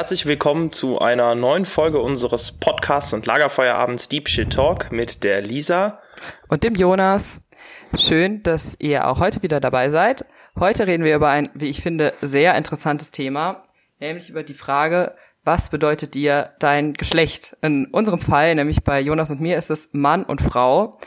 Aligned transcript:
Herzlich 0.00 0.24
willkommen 0.24 0.72
zu 0.72 0.98
einer 0.98 1.34
neuen 1.34 1.66
Folge 1.66 2.00
unseres 2.00 2.52
Podcasts 2.52 3.12
und 3.12 3.26
Lagerfeuerabends 3.26 4.08
Deep 4.08 4.30
Shit 4.30 4.50
Talk 4.50 4.90
mit 4.90 5.24
der 5.24 5.42
Lisa 5.42 6.00
und 6.48 6.64
dem 6.64 6.74
Jonas. 6.74 7.42
Schön, 7.98 8.42
dass 8.42 8.76
ihr 8.78 9.06
auch 9.06 9.20
heute 9.20 9.42
wieder 9.42 9.60
dabei 9.60 9.90
seid. 9.90 10.24
Heute 10.58 10.86
reden 10.86 11.04
wir 11.04 11.14
über 11.14 11.28
ein, 11.28 11.50
wie 11.52 11.68
ich 11.68 11.82
finde, 11.82 12.14
sehr 12.22 12.54
interessantes 12.54 13.10
Thema, 13.10 13.64
nämlich 13.98 14.30
über 14.30 14.42
die 14.42 14.54
Frage, 14.54 15.14
was 15.44 15.68
bedeutet 15.68 16.14
dir 16.14 16.54
dein 16.60 16.94
Geschlecht? 16.94 17.58
In 17.60 17.88
unserem 17.92 18.20
Fall, 18.20 18.54
nämlich 18.54 18.82
bei 18.82 19.00
Jonas 19.00 19.30
und 19.30 19.42
mir, 19.42 19.58
ist 19.58 19.70
es 19.70 19.90
Mann 19.92 20.24
und 20.24 20.40
Frau. 20.40 20.98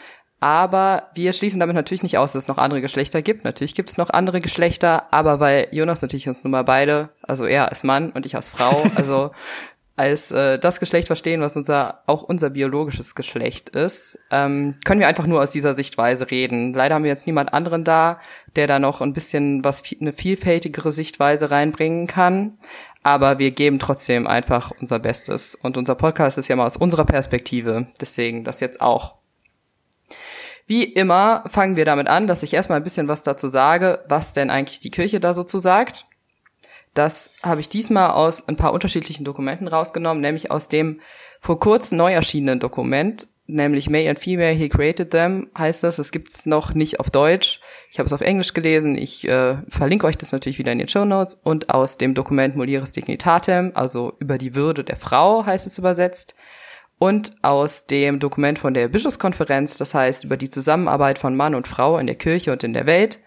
Aber 0.43 1.03
wir 1.13 1.31
schließen 1.31 1.61
damit 1.61 1.73
natürlich 1.73 2.03
nicht 2.03 2.17
aus, 2.17 2.33
dass 2.33 2.43
es 2.43 2.47
noch 2.49 2.57
andere 2.57 2.81
Geschlechter 2.81 3.21
gibt. 3.21 3.45
Natürlich 3.45 3.75
gibt 3.75 3.87
es 3.87 3.97
noch 3.97 4.09
andere 4.09 4.41
Geschlechter, 4.41 5.07
aber 5.13 5.39
weil 5.39 5.69
Jonas 5.71 6.01
natürlich 6.01 6.27
uns 6.27 6.43
nun 6.43 6.51
mal 6.51 6.65
beide, 6.65 7.11
also 7.21 7.45
er 7.45 7.69
als 7.69 7.85
Mann 7.85 8.11
und 8.11 8.25
ich 8.25 8.35
als 8.35 8.49
Frau, 8.49 8.83
also 8.95 9.31
als 9.95 10.33
äh, 10.33 10.59
das 10.59 10.81
Geschlecht 10.81 11.07
verstehen, 11.07 11.39
was 11.39 11.55
unser 11.55 12.03
auch 12.07 12.23
unser 12.23 12.49
biologisches 12.49 13.15
Geschlecht 13.15 13.69
ist, 13.69 14.19
ähm, 14.31 14.75
können 14.83 14.99
wir 14.99 15.07
einfach 15.07 15.27
nur 15.27 15.41
aus 15.41 15.51
dieser 15.51 15.75
Sichtweise 15.75 16.29
reden. 16.29 16.73
Leider 16.73 16.95
haben 16.95 17.05
wir 17.05 17.11
jetzt 17.11 17.25
niemand 17.25 17.53
anderen 17.53 17.85
da, 17.85 18.19
der 18.57 18.67
da 18.67 18.79
noch 18.79 18.99
ein 18.99 19.13
bisschen 19.13 19.63
was 19.63 19.81
eine 20.01 20.11
vielfältigere 20.11 20.91
Sichtweise 20.91 21.51
reinbringen 21.51 22.05
kann. 22.07 22.57
Aber 23.01 23.39
wir 23.39 23.51
geben 23.51 23.79
trotzdem 23.79 24.27
einfach 24.27 24.71
unser 24.81 24.99
Bestes. 24.99 25.55
Und 25.55 25.77
unser 25.77 25.95
Podcast 25.95 26.37
ist 26.37 26.49
ja 26.49 26.57
mal 26.57 26.65
aus 26.65 26.75
unserer 26.75 27.05
Perspektive. 27.05 27.87
Deswegen 28.01 28.43
das 28.43 28.59
jetzt 28.59 28.81
auch. 28.81 29.22
Wie 30.65 30.83
immer 30.83 31.43
fangen 31.47 31.75
wir 31.75 31.85
damit 31.85 32.07
an, 32.07 32.27
dass 32.27 32.43
ich 32.43 32.53
erstmal 32.53 32.77
ein 32.77 32.83
bisschen 32.83 33.07
was 33.07 33.23
dazu 33.23 33.49
sage, 33.49 34.03
was 34.07 34.33
denn 34.33 34.49
eigentlich 34.49 34.79
die 34.79 34.91
Kirche 34.91 35.19
da 35.19 35.33
so 35.33 35.43
zu 35.43 35.59
sagt. 35.59 36.05
Das 36.93 37.33
habe 37.41 37.59
ich 37.59 37.69
diesmal 37.69 38.11
aus 38.11 38.47
ein 38.47 38.55
paar 38.55 38.73
unterschiedlichen 38.73 39.25
Dokumenten 39.25 39.67
rausgenommen, 39.67 40.21
nämlich 40.21 40.51
aus 40.51 40.69
dem 40.69 41.01
vor 41.41 41.59
kurzem 41.59 41.97
neu 41.97 42.13
erschienenen 42.13 42.59
Dokument, 42.59 43.27
nämlich 43.47 43.89
May 43.89 44.07
and 44.07 44.19
Female, 44.19 44.53
He 44.53 44.69
Created 44.69 45.09
Them, 45.09 45.49
heißt 45.57 45.83
das. 45.83 45.99
Es 45.99 46.11
gibt's 46.11 46.45
noch 46.45 46.73
nicht 46.73 46.99
auf 46.99 47.09
Deutsch. 47.09 47.59
Ich 47.91 47.99
habe 47.99 48.07
es 48.07 48.13
auf 48.13 48.21
Englisch 48.21 48.53
gelesen. 48.53 48.97
Ich 48.97 49.27
äh, 49.27 49.57
verlinke 49.67 50.07
euch 50.07 50.17
das 50.17 50.31
natürlich 50.31 50.59
wieder 50.59 50.71
in 50.71 50.77
den 50.77 50.87
Show 50.87 51.03
Notes. 51.03 51.39
Und 51.43 51.69
aus 51.69 51.97
dem 51.97 52.13
Dokument 52.13 52.55
Mulieris 52.55 52.91
Dignitatem, 52.91 53.71
also 53.73 54.13
über 54.19 54.37
die 54.37 54.55
Würde 54.55 54.83
der 54.83 54.95
Frau, 54.95 55.45
heißt 55.45 55.67
es 55.67 55.77
übersetzt. 55.77 56.35
Und 57.03 57.35
aus 57.41 57.85
dem 57.85 58.19
Dokument 58.19 58.57
von 58.57 58.73
der 58.73 58.87
Bischofskonferenz, 58.87 59.75
das 59.75 59.93
heißt 59.93 60.23
über 60.23 60.37
die 60.37 60.49
Zusammenarbeit 60.49 61.19
von 61.19 61.35
Mann 61.35 61.53
und 61.53 61.67
Frau 61.67 61.97
in 61.97 62.07
der 62.07 62.15
Kirche 62.15 62.53
und 62.53 62.63
in 62.63 62.71
der 62.71 62.85
Welt 62.85 63.19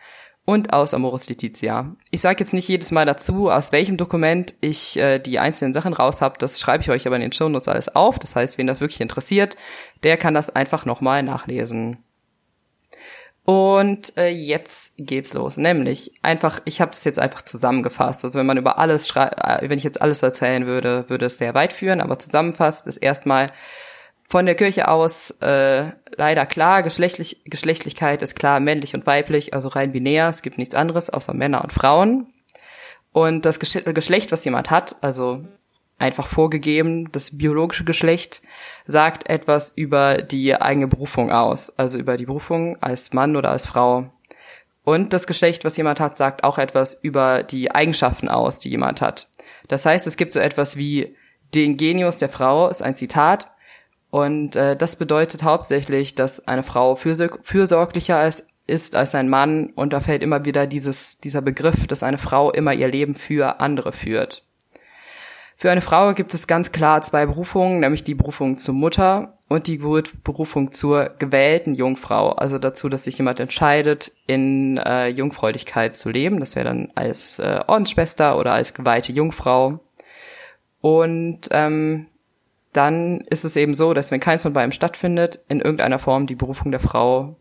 und 0.46 0.72
aus 0.72 0.94
Amoris 0.94 1.28
Letizia. 1.28 1.94
Ich 2.10 2.22
sage 2.22 2.38
jetzt 2.40 2.54
nicht 2.54 2.68
jedes 2.68 2.90
Mal 2.90 3.04
dazu, 3.04 3.50
aus 3.50 3.72
welchem 3.72 3.98
Dokument 3.98 4.54
ich 4.62 4.96
äh, 4.96 5.18
die 5.18 5.38
einzelnen 5.38 5.74
Sachen 5.74 5.92
raus 5.92 6.22
habe. 6.22 6.36
Das 6.38 6.58
schreibe 6.58 6.84
ich 6.84 6.90
euch 6.90 7.06
aber 7.06 7.16
in 7.16 7.20
den 7.20 7.32
Shownotes 7.32 7.68
alles 7.68 7.94
auf. 7.94 8.18
Das 8.18 8.34
heißt, 8.34 8.56
wen 8.56 8.66
das 8.66 8.80
wirklich 8.80 9.02
interessiert, 9.02 9.58
der 10.04 10.16
kann 10.16 10.32
das 10.32 10.48
einfach 10.48 10.86
nochmal 10.86 11.22
nachlesen. 11.22 11.98
Und 13.46 14.16
äh, 14.16 14.28
jetzt 14.28 14.94
geht's 14.98 15.32
los. 15.32 15.56
Nämlich 15.56 16.12
einfach, 16.22 16.58
ich 16.64 16.80
habe 16.80 16.90
es 16.90 17.04
jetzt 17.04 17.20
einfach 17.20 17.42
zusammengefasst. 17.42 18.24
Also 18.24 18.40
wenn 18.40 18.46
man 18.46 18.58
über 18.58 18.78
alles 18.78 19.14
äh, 19.14 19.60
wenn 19.62 19.78
ich 19.78 19.84
jetzt 19.84 20.02
alles 20.02 20.20
erzählen 20.20 20.66
würde, 20.66 21.04
würde 21.08 21.26
es 21.26 21.38
sehr 21.38 21.54
weit 21.54 21.72
führen. 21.72 22.00
Aber 22.00 22.18
zusammenfasst 22.18 22.88
ist 22.88 22.96
erstmal 22.96 23.46
von 24.28 24.46
der 24.46 24.56
Kirche 24.56 24.88
aus 24.88 25.30
äh, 25.42 25.84
leider 26.16 26.44
klar, 26.44 26.82
Geschlechtlich 26.82 27.44
Geschlechtlichkeit 27.44 28.20
ist 28.20 28.34
klar 28.34 28.58
männlich 28.58 28.94
und 28.94 29.06
weiblich, 29.06 29.54
also 29.54 29.68
rein 29.68 29.92
binär, 29.92 30.28
es 30.28 30.42
gibt 30.42 30.58
nichts 30.58 30.74
anderes 30.74 31.08
außer 31.10 31.32
Männer 31.32 31.62
und 31.62 31.72
Frauen. 31.72 32.26
Und 33.12 33.46
das 33.46 33.60
Geschlecht, 33.60 34.32
was 34.32 34.44
jemand 34.44 34.70
hat, 34.70 34.96
also 35.02 35.44
einfach 35.98 36.26
vorgegeben, 36.26 37.10
das 37.12 37.36
biologische 37.36 37.84
Geschlecht, 37.84 38.42
sagt 38.84 39.28
etwas 39.28 39.72
über 39.74 40.22
die 40.22 40.54
eigene 40.54 40.88
Berufung 40.88 41.30
aus, 41.30 41.76
also 41.78 41.98
über 41.98 42.16
die 42.16 42.26
Berufung 42.26 42.80
als 42.82 43.12
Mann 43.12 43.36
oder 43.36 43.50
als 43.50 43.66
Frau. 43.66 44.12
Und 44.84 45.12
das 45.12 45.26
Geschlecht, 45.26 45.64
was 45.64 45.76
jemand 45.76 45.98
hat, 45.98 46.16
sagt 46.16 46.44
auch 46.44 46.58
etwas 46.58 46.94
über 47.02 47.42
die 47.42 47.70
Eigenschaften 47.72 48.28
aus, 48.28 48.60
die 48.60 48.68
jemand 48.68 49.00
hat. 49.00 49.28
Das 49.68 49.84
heißt, 49.84 50.06
es 50.06 50.16
gibt 50.16 50.32
so 50.32 50.40
etwas 50.40 50.76
wie 50.76 51.16
den 51.54 51.76
Genius 51.76 52.18
der 52.18 52.28
Frau, 52.28 52.68
ist 52.68 52.82
ein 52.82 52.94
Zitat, 52.94 53.50
und 54.16 54.56
äh, 54.56 54.76
das 54.76 54.96
bedeutet 54.96 55.42
hauptsächlich, 55.42 56.14
dass 56.14 56.48
eine 56.48 56.62
Frau 56.62 56.94
fürsor 56.94 57.28
fürsorglicher 57.42 58.16
als, 58.16 58.48
ist 58.66 58.96
als 58.96 59.14
ein 59.14 59.28
Mann. 59.28 59.74
Und 59.74 59.92
da 59.92 60.00
fällt 60.00 60.22
immer 60.22 60.46
wieder 60.46 60.66
dieses, 60.66 61.18
dieser 61.18 61.42
Begriff, 61.42 61.86
dass 61.86 62.02
eine 62.02 62.16
Frau 62.16 62.50
immer 62.50 62.72
ihr 62.72 62.88
Leben 62.88 63.14
für 63.14 63.60
andere 63.60 63.92
führt. 63.92 64.45
Für 65.58 65.70
eine 65.70 65.80
Frau 65.80 66.12
gibt 66.12 66.34
es 66.34 66.46
ganz 66.46 66.70
klar 66.70 67.00
zwei 67.00 67.24
Berufungen, 67.24 67.80
nämlich 67.80 68.04
die 68.04 68.14
Berufung 68.14 68.58
zur 68.58 68.74
Mutter 68.74 69.38
und 69.48 69.68
die 69.68 69.78
Berufung 69.78 70.70
zur 70.70 71.10
gewählten 71.18 71.74
Jungfrau. 71.74 72.32
Also 72.32 72.58
dazu, 72.58 72.90
dass 72.90 73.04
sich 73.04 73.16
jemand 73.16 73.40
entscheidet, 73.40 74.12
in 74.26 74.76
äh, 74.76 75.08
Jungfräulichkeit 75.08 75.94
zu 75.94 76.10
leben. 76.10 76.40
Das 76.40 76.56
wäre 76.56 76.66
dann 76.66 76.92
als 76.94 77.38
äh, 77.38 77.60
Ordensschwester 77.66 78.38
oder 78.38 78.52
als 78.52 78.74
geweihte 78.74 79.12
Jungfrau. 79.12 79.80
Und 80.82 81.48
ähm, 81.52 82.06
dann 82.74 83.22
ist 83.22 83.46
es 83.46 83.56
eben 83.56 83.74
so, 83.74 83.94
dass 83.94 84.10
wenn 84.10 84.20
keins 84.20 84.42
von 84.42 84.52
beiden 84.52 84.72
stattfindet, 84.72 85.40
in 85.48 85.60
irgendeiner 85.60 85.98
Form 85.98 86.26
die 86.26 86.34
Berufung 86.34 86.70
der 86.70 86.80
Frau 86.80 87.36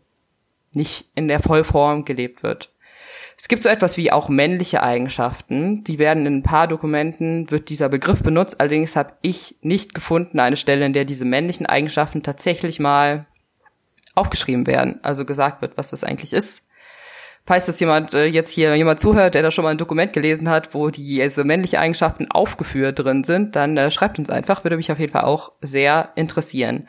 nicht 0.74 1.10
in 1.14 1.28
der 1.28 1.40
Vollform 1.40 2.06
gelebt 2.06 2.42
wird. 2.42 2.70
Es 3.38 3.48
gibt 3.48 3.62
so 3.62 3.68
etwas 3.68 3.96
wie 3.96 4.10
auch 4.10 4.28
männliche 4.28 4.82
Eigenschaften, 4.82 5.84
die 5.84 5.98
werden 5.98 6.24
in 6.24 6.36
ein 6.36 6.42
paar 6.42 6.68
Dokumenten, 6.68 7.50
wird 7.50 7.68
dieser 7.68 7.88
Begriff 7.88 8.22
benutzt, 8.22 8.60
allerdings 8.60 8.96
habe 8.96 9.12
ich 9.20 9.56
nicht 9.60 9.94
gefunden 9.94 10.40
eine 10.40 10.56
Stelle, 10.56 10.86
in 10.86 10.94
der 10.94 11.04
diese 11.04 11.26
männlichen 11.26 11.66
Eigenschaften 11.66 12.22
tatsächlich 12.22 12.80
mal 12.80 13.26
aufgeschrieben 14.14 14.66
werden, 14.66 15.00
also 15.02 15.26
gesagt 15.26 15.60
wird, 15.60 15.76
was 15.76 15.88
das 15.88 16.02
eigentlich 16.02 16.32
ist 16.32 16.66
falls 17.46 17.66
das 17.66 17.80
jemand 17.80 18.12
äh, 18.12 18.26
jetzt 18.26 18.50
hier 18.50 18.74
jemand 18.74 19.00
zuhört, 19.00 19.34
der 19.34 19.42
da 19.42 19.50
schon 19.50 19.64
mal 19.64 19.70
ein 19.70 19.78
Dokument 19.78 20.12
gelesen 20.12 20.50
hat, 20.50 20.74
wo 20.74 20.90
die 20.90 21.22
also 21.22 21.44
männliche 21.44 21.78
Eigenschaften 21.78 22.30
aufgeführt 22.30 22.98
drin 22.98 23.24
sind, 23.24 23.56
dann 23.56 23.76
äh, 23.76 23.90
schreibt 23.90 24.18
uns 24.18 24.28
einfach, 24.28 24.64
würde 24.64 24.76
mich 24.76 24.90
auf 24.90 24.98
jeden 24.98 25.12
Fall 25.12 25.24
auch 25.24 25.52
sehr 25.60 26.10
interessieren. 26.16 26.88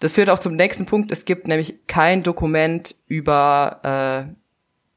Das 0.00 0.14
führt 0.14 0.30
auch 0.30 0.40
zum 0.40 0.56
nächsten 0.56 0.84
Punkt. 0.84 1.12
Es 1.12 1.24
gibt 1.24 1.46
nämlich 1.46 1.86
kein 1.86 2.24
Dokument 2.24 2.96
über 3.06 4.26
äh, 4.28 4.34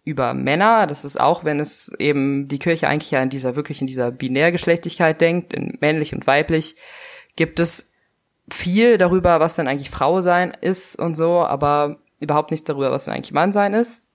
über 0.06 0.34
Männer. 0.34 0.88
Das 0.88 1.04
ist 1.04 1.20
auch, 1.20 1.44
wenn 1.44 1.60
es 1.60 1.92
eben 2.00 2.48
die 2.48 2.60
Kirche 2.60 2.88
eigentlich 2.88 3.12
ja 3.12 3.22
in 3.22 3.30
dieser 3.30 3.56
wirklich 3.56 3.82
in 3.82 3.88
dieser 3.88 4.12
Binärgeschlechtlichkeit 4.12 5.20
denkt, 5.20 5.54
in 5.54 5.78
männlich 5.82 6.14
und 6.14 6.28
weiblich, 6.28 6.78
gibt 7.36 7.60
es 7.60 7.92
viel 8.50 8.98
darüber, 8.98 9.40
was 9.40 9.56
dann 9.56 9.68
eigentlich 9.68 9.90
Frau 9.90 10.22
sein 10.22 10.56
ist 10.62 10.98
und 10.98 11.16
so, 11.16 11.42
aber 11.42 11.98
überhaupt 12.20 12.52
nichts 12.52 12.66
darüber, 12.66 12.92
was 12.92 13.06
dann 13.06 13.16
eigentlich 13.16 13.34
Mann 13.34 13.52
sein 13.52 13.74
ist. 13.74 14.06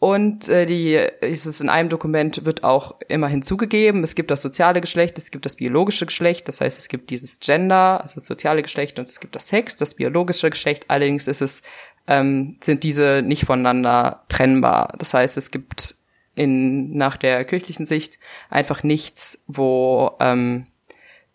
Und 0.00 0.48
äh, 0.48 0.64
die 0.64 0.94
ist 0.94 1.44
es 1.44 1.60
in 1.60 1.68
einem 1.68 1.90
Dokument 1.90 2.46
wird 2.46 2.64
auch 2.64 2.98
immer 3.08 3.28
hinzugegeben, 3.28 4.02
es 4.02 4.14
gibt 4.14 4.30
das 4.30 4.40
soziale 4.40 4.80
Geschlecht, 4.80 5.18
es 5.18 5.30
gibt 5.30 5.44
das 5.44 5.56
biologische 5.56 6.06
Geschlecht, 6.06 6.48
das 6.48 6.62
heißt, 6.62 6.78
es 6.78 6.88
gibt 6.88 7.10
dieses 7.10 7.38
Gender, 7.38 8.00
also 8.00 8.14
das 8.14 8.24
soziale 8.24 8.62
Geschlecht 8.62 8.98
und 8.98 9.06
es 9.06 9.20
gibt 9.20 9.34
das 9.34 9.48
Sex, 9.48 9.76
das 9.76 9.94
biologische 9.94 10.48
Geschlecht, 10.48 10.86
allerdings 10.88 11.28
ist 11.28 11.42
es 11.42 11.62
ähm, 12.06 12.58
sind 12.62 12.84
diese 12.84 13.22
nicht 13.24 13.44
voneinander 13.44 14.24
trennbar. 14.28 14.94
Das 14.98 15.14
heißt, 15.14 15.36
es 15.36 15.50
gibt 15.50 15.96
in 16.34 16.96
nach 16.96 17.16
der 17.16 17.44
kirchlichen 17.44 17.86
Sicht 17.86 18.18
einfach 18.48 18.82
nichts, 18.82 19.42
wo 19.46 20.12
ähm, 20.20 20.66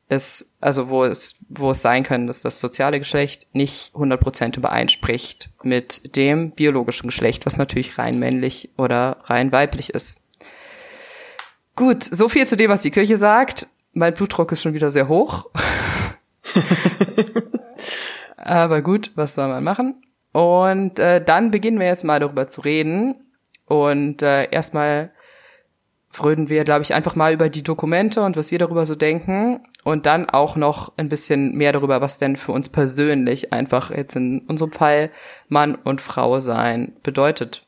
es, 0.07 0.53
also 0.61 0.89
wo 0.89 1.03
es, 1.03 1.33
wo 1.49 1.71
es 1.71 1.81
sein 1.81 2.03
kann, 2.03 2.27
dass 2.27 2.41
das 2.41 2.59
soziale 2.59 2.99
Geschlecht 2.99 3.47
nicht 3.53 3.93
100% 3.95 4.57
übereinspricht 4.57 5.49
mit 5.63 6.15
dem 6.15 6.51
biologischen 6.51 7.07
Geschlecht, 7.07 7.45
was 7.45 7.57
natürlich 7.57 7.97
rein 7.97 8.19
männlich 8.19 8.69
oder 8.77 9.17
rein 9.23 9.51
weiblich 9.51 9.91
ist. 9.91 10.21
Gut, 11.75 12.03
so 12.03 12.29
viel 12.29 12.45
zu 12.45 12.55
dem, 12.55 12.69
was 12.69 12.81
die 12.81 12.91
Kirche 12.91 13.17
sagt. 13.17 13.67
Mein 13.93 14.13
Blutdruck 14.13 14.51
ist 14.51 14.61
schon 14.61 14.73
wieder 14.73 14.91
sehr 14.91 15.07
hoch. 15.07 15.49
Aber 18.37 18.81
gut, 18.81 19.11
was 19.15 19.35
soll 19.35 19.47
man 19.47 19.63
machen? 19.63 20.04
Und 20.35 20.99
äh, 20.99 21.23
dann 21.23 21.49
beginnen 21.49 21.79
wir 21.79 21.87
jetzt 21.87 22.03
mal 22.03 22.19
darüber 22.19 22.45
zu 22.45 22.59
reden. 22.59 23.15
Und 23.67 24.21
äh, 24.21 24.49
erstmal 24.51 25.11
reden 26.21 26.49
wir, 26.49 26.65
glaube 26.65 26.81
ich, 26.81 26.93
einfach 26.93 27.15
mal 27.15 27.31
über 27.31 27.47
die 27.47 27.63
Dokumente 27.63 28.21
und 28.21 28.35
was 28.35 28.51
wir 28.51 28.59
darüber 28.59 28.85
so 28.85 28.95
denken 28.95 29.65
und 29.85 30.05
dann 30.05 30.29
auch 30.29 30.57
noch 30.57 30.91
ein 30.97 31.07
bisschen 31.07 31.55
mehr 31.55 31.71
darüber, 31.71 32.01
was 32.01 32.19
denn 32.19 32.35
für 32.35 32.51
uns 32.51 32.67
persönlich 32.67 33.53
einfach 33.53 33.91
jetzt 33.91 34.17
in 34.17 34.41
unserem 34.41 34.73
Fall 34.73 35.09
Mann 35.47 35.75
und 35.75 36.01
Frau 36.01 36.41
sein 36.41 36.97
bedeutet. 37.01 37.65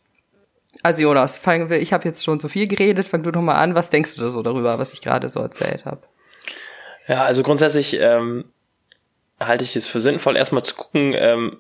Also 0.84 1.04
Jonas, 1.04 1.38
fangen 1.38 1.70
wir, 1.70 1.80
ich 1.80 1.94
habe 1.94 2.04
jetzt 2.04 2.26
schon 2.26 2.42
so 2.42 2.50
viel 2.50 2.68
geredet, 2.68 3.08
fang 3.08 3.24
du 3.24 3.32
noch 3.32 3.42
mal 3.42 3.56
an. 3.56 3.76
Was 3.76 3.92
denkst 3.92 4.16
du 4.18 4.30
so 4.30 4.44
darüber, 4.44 4.78
was 4.78 4.92
ich 4.92 5.02
gerade 5.02 5.30
so 5.30 5.40
erzählt 5.40 5.86
habe? 5.86 6.02
Ja, 7.08 7.24
also 7.24 7.44
grundsätzlich 7.44 7.98
ähm, 7.98 8.44
halte 9.40 9.64
ich 9.64 9.78
es 9.78 9.88
für 9.88 10.02
sinnvoll, 10.02 10.36
erstmal 10.36 10.64
zu 10.64 10.76
gucken, 10.76 11.14
ähm, 11.16 11.60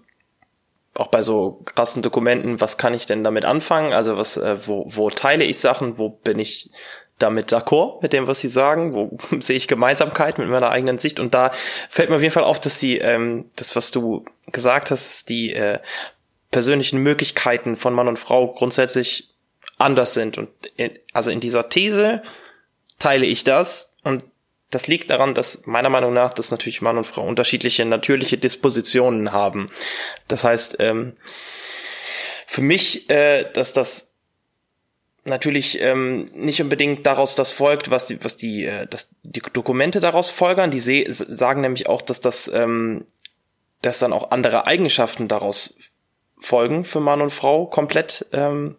auch 0.99 1.07
bei 1.07 1.21
so 1.21 1.61
krassen 1.65 2.01
Dokumenten, 2.01 2.59
was 2.59 2.77
kann 2.77 2.93
ich 2.93 3.05
denn 3.05 3.23
damit 3.23 3.45
anfangen? 3.45 3.93
Also 3.93 4.17
was, 4.17 4.37
äh, 4.37 4.57
wo, 4.67 4.85
wo 4.87 5.09
teile 5.09 5.43
ich 5.43 5.59
Sachen, 5.59 5.97
wo 5.97 6.09
bin 6.09 6.39
ich 6.39 6.71
damit 7.19 7.51
d'accord 7.51 8.01
mit 8.01 8.13
dem, 8.13 8.27
was 8.27 8.39
sie 8.39 8.47
sagen, 8.47 8.93
wo 8.93 9.17
sehe 9.39 9.55
ich 9.55 9.67
Gemeinsamkeit 9.67 10.37
mit 10.37 10.49
meiner 10.49 10.69
eigenen 10.69 10.99
Sicht? 10.99 11.19
Und 11.19 11.33
da 11.33 11.51
fällt 11.89 12.09
mir 12.09 12.15
auf 12.15 12.21
jeden 12.21 12.33
Fall 12.33 12.43
auf, 12.43 12.59
dass 12.59 12.77
die, 12.77 12.97
ähm, 12.97 13.49
das, 13.55 13.75
was 13.75 13.91
du 13.91 14.25
gesagt 14.51 14.91
hast, 14.91 15.29
die 15.29 15.53
äh, 15.53 15.79
persönlichen 16.51 16.99
Möglichkeiten 16.99 17.75
von 17.75 17.93
Mann 17.93 18.07
und 18.07 18.19
Frau 18.19 18.53
grundsätzlich 18.53 19.33
anders 19.77 20.13
sind. 20.13 20.37
Und 20.37 20.49
in, 20.75 20.91
also 21.13 21.31
in 21.31 21.39
dieser 21.39 21.69
These 21.69 22.21
teile 22.99 23.25
ich 23.25 23.43
das 23.43 23.95
und 24.03 24.23
das 24.69 24.87
liegt 24.87 25.09
daran, 25.09 25.33
dass 25.33 25.65
meiner 25.65 25.89
Meinung 25.89 26.13
nach, 26.13 26.33
dass 26.33 26.51
natürlich 26.51 26.81
Mann 26.81 26.97
und 26.97 27.05
Frau 27.07 27.25
unterschiedliche 27.25 27.85
natürliche 27.85 28.37
Dispositionen 28.37 29.31
haben. 29.31 29.69
Das 30.27 30.43
heißt, 30.43 30.77
ähm, 30.79 31.15
für 32.45 32.61
mich, 32.61 33.09
äh, 33.09 33.49
dass 33.53 33.73
das 33.73 34.15
natürlich 35.23 35.81
ähm, 35.81 36.29
nicht 36.33 36.61
unbedingt 36.61 37.05
daraus 37.05 37.35
das 37.35 37.51
folgt, 37.51 37.91
was 37.91 38.07
die, 38.07 38.23
was 38.23 38.37
die, 38.37 38.65
äh, 38.65 38.87
dass 38.87 39.09
die 39.23 39.41
Dokumente 39.53 39.99
daraus 39.99 40.29
folgern. 40.29 40.71
Die 40.71 40.79
sagen 40.79 41.61
nämlich 41.61 41.87
auch, 41.87 42.01
dass 42.01 42.21
das, 42.21 42.47
ähm, 42.47 43.05
dass 43.81 43.99
dann 43.99 44.13
auch 44.13 44.31
andere 44.31 44.67
Eigenschaften 44.67 45.27
daraus 45.27 45.77
folgen 46.39 46.85
für 46.85 46.99
Mann 46.99 47.21
und 47.21 47.31
Frau 47.31 47.65
komplett, 47.65 48.25
ähm, 48.31 48.77